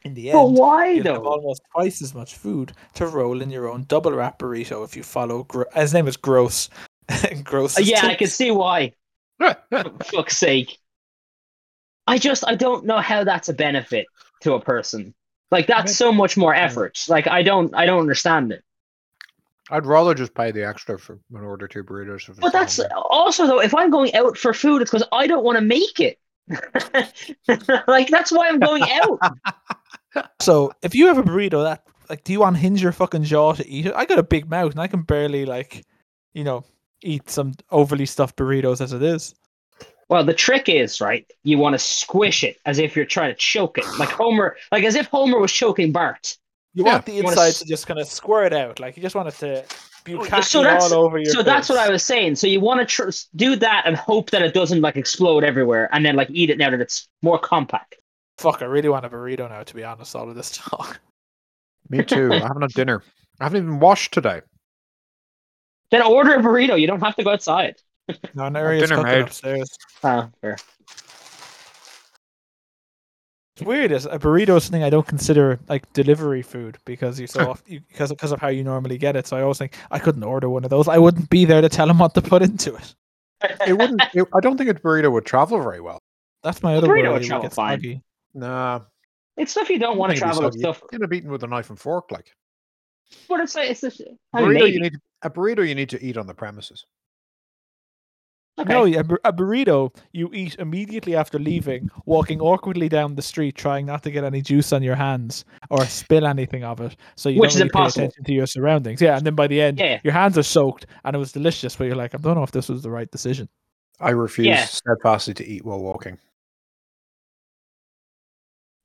[0.03, 1.27] In the But end, why you'll have though?
[1.27, 5.03] almost twice as much food to roll in your own double wrap burrito if you
[5.03, 5.43] follow.
[5.43, 6.69] Gro- his name is Gross.
[7.43, 7.77] Gross.
[7.77, 8.93] Uh, yeah, I can see why.
[9.39, 9.55] For
[10.03, 10.77] fuck's sake.
[12.07, 14.05] I just I don't know how that's a benefit
[14.41, 15.13] to a person.
[15.51, 16.97] Like that's so much more effort.
[17.07, 18.63] Like I don't I don't understand it.
[19.69, 22.39] I'd rather just pay the extra for an order two burritos.
[22.39, 25.43] But that's on also though if I'm going out for food, it's because I don't
[25.43, 26.19] want to make it.
[27.87, 29.19] like that's why I'm going out.
[30.41, 33.65] So if you have a burrito, that like, do you unhinge your fucking jaw to
[33.65, 33.93] eat it?
[33.95, 35.85] I got a big mouth and I can barely like,
[36.33, 36.65] you know,
[37.01, 39.33] eat some overly stuffed burritos as it is.
[40.11, 41.25] Well, the trick is right.
[41.43, 44.83] You want to squish it as if you're trying to choke it, like Homer, like
[44.83, 46.37] as if Homer was choking Bart.
[46.73, 46.91] You Yeah.
[46.91, 49.29] want the You wanna insides to just kind of squirt out, like you just want
[49.29, 49.63] it to
[50.03, 51.31] be Oh, catching so all over your.
[51.31, 51.77] So that's what.
[51.77, 52.35] I was saying.
[52.35, 55.87] So you want to tr- do that and hope that it doesn't like explode everywhere,
[55.93, 57.95] and then like eat it now that it's more compact.
[58.37, 59.63] Fuck, I really want a burrito now.
[59.63, 60.99] To be honest, all of this talk.
[61.89, 62.33] Me too.
[62.33, 63.01] I haven't had dinner.
[63.39, 64.41] I haven't even washed today.
[65.89, 66.77] Then order a burrito.
[66.79, 67.75] You don't have to go outside.
[68.33, 69.21] No, Neri's dinner cooking made.
[69.21, 69.69] upstairs.
[70.03, 70.57] Oh, fair.
[73.55, 73.91] It's weird.
[73.91, 77.69] Is a burrito is something I don't consider like delivery food because you so oft,
[77.69, 79.27] you, because because of how you normally get it.
[79.27, 80.87] So I always think I couldn't order one of those.
[80.87, 82.95] I wouldn't be there to tell them what to put into it.
[83.67, 84.01] It wouldn't.
[84.13, 85.99] It, I don't think a burrito would travel very well.
[86.43, 87.09] That's my other burrito worry.
[87.13, 87.77] would it travel fine.
[87.77, 88.01] soggy.
[88.33, 88.81] Nah.
[89.37, 90.81] It's stuff you don't want to think it'd be travel with stuff.
[90.91, 92.11] You end up eating with a knife and fork.
[92.11, 92.31] Like
[93.29, 94.71] But it's like it's just, mean, burrito, maybe.
[94.71, 95.67] you need a burrito.
[95.67, 96.85] You need to eat on the premises.
[98.59, 98.73] Okay.
[98.73, 103.55] No, a, bur- a burrito you eat immediately after leaving, walking awkwardly down the street,
[103.55, 107.29] trying not to get any juice on your hands or spill anything of it, so
[107.29, 109.01] you Which don't is really pay attention to your surroundings.
[109.01, 109.99] Yeah, and then by the end, Yeah.
[110.03, 112.51] your hands are soaked and it was delicious, but you're like, I don't know if
[112.51, 113.47] this was the right decision.
[113.99, 114.65] I refuse Yeah.
[114.65, 116.17] steadfastly to eat while walking.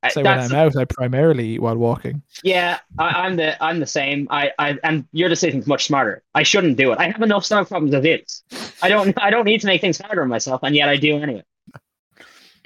[0.07, 2.22] I- Say when I'm out, I primarily eat while walking.
[2.42, 4.26] Yeah, I, I'm the I'm the same.
[4.30, 6.22] I, I and your decision's much smarter.
[6.34, 6.98] I shouldn't do it.
[6.98, 8.42] I have enough stomach problems as is.
[8.82, 11.16] I don't I don't need to make things harder on myself, and yet I do
[11.16, 11.44] anyway.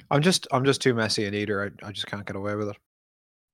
[0.09, 0.47] I'm just.
[0.51, 1.71] I'm just too messy an eater.
[1.83, 2.77] I, I just can't get away with it.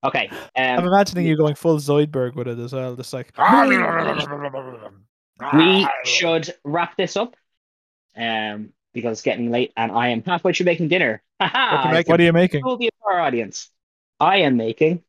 [0.04, 0.30] Okay.
[0.56, 3.32] I'm Um, imagining you going full Zoidberg with it as well, just like
[5.54, 7.36] we should wrap this up.
[8.16, 11.22] Um, because it's getting late, and I am halfway through making dinner.
[11.40, 12.62] What you What are you making?
[12.62, 13.70] Cool the our audience.
[14.20, 15.02] I am making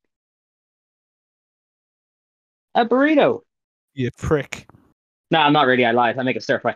[2.76, 3.42] a burrito.
[3.94, 4.68] You prick.
[5.32, 5.86] No, I'm not really.
[5.86, 6.18] I lied.
[6.18, 6.76] I make a stir fry.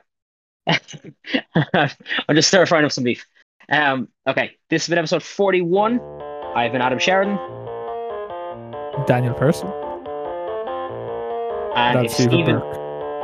[0.67, 3.25] I'm just stir frying up some beef.
[3.69, 5.99] Um, okay, this has been episode 41.
[6.55, 7.37] I've been Adam Sheridan,
[9.07, 9.67] Daniel Person.
[11.75, 12.61] and That's if Stephen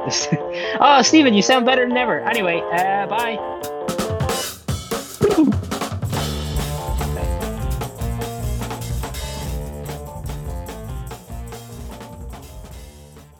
[0.09, 0.39] Stephen.
[0.79, 2.21] Oh, Stephen, you sound better than ever.
[2.21, 3.37] Anyway, uh, bye.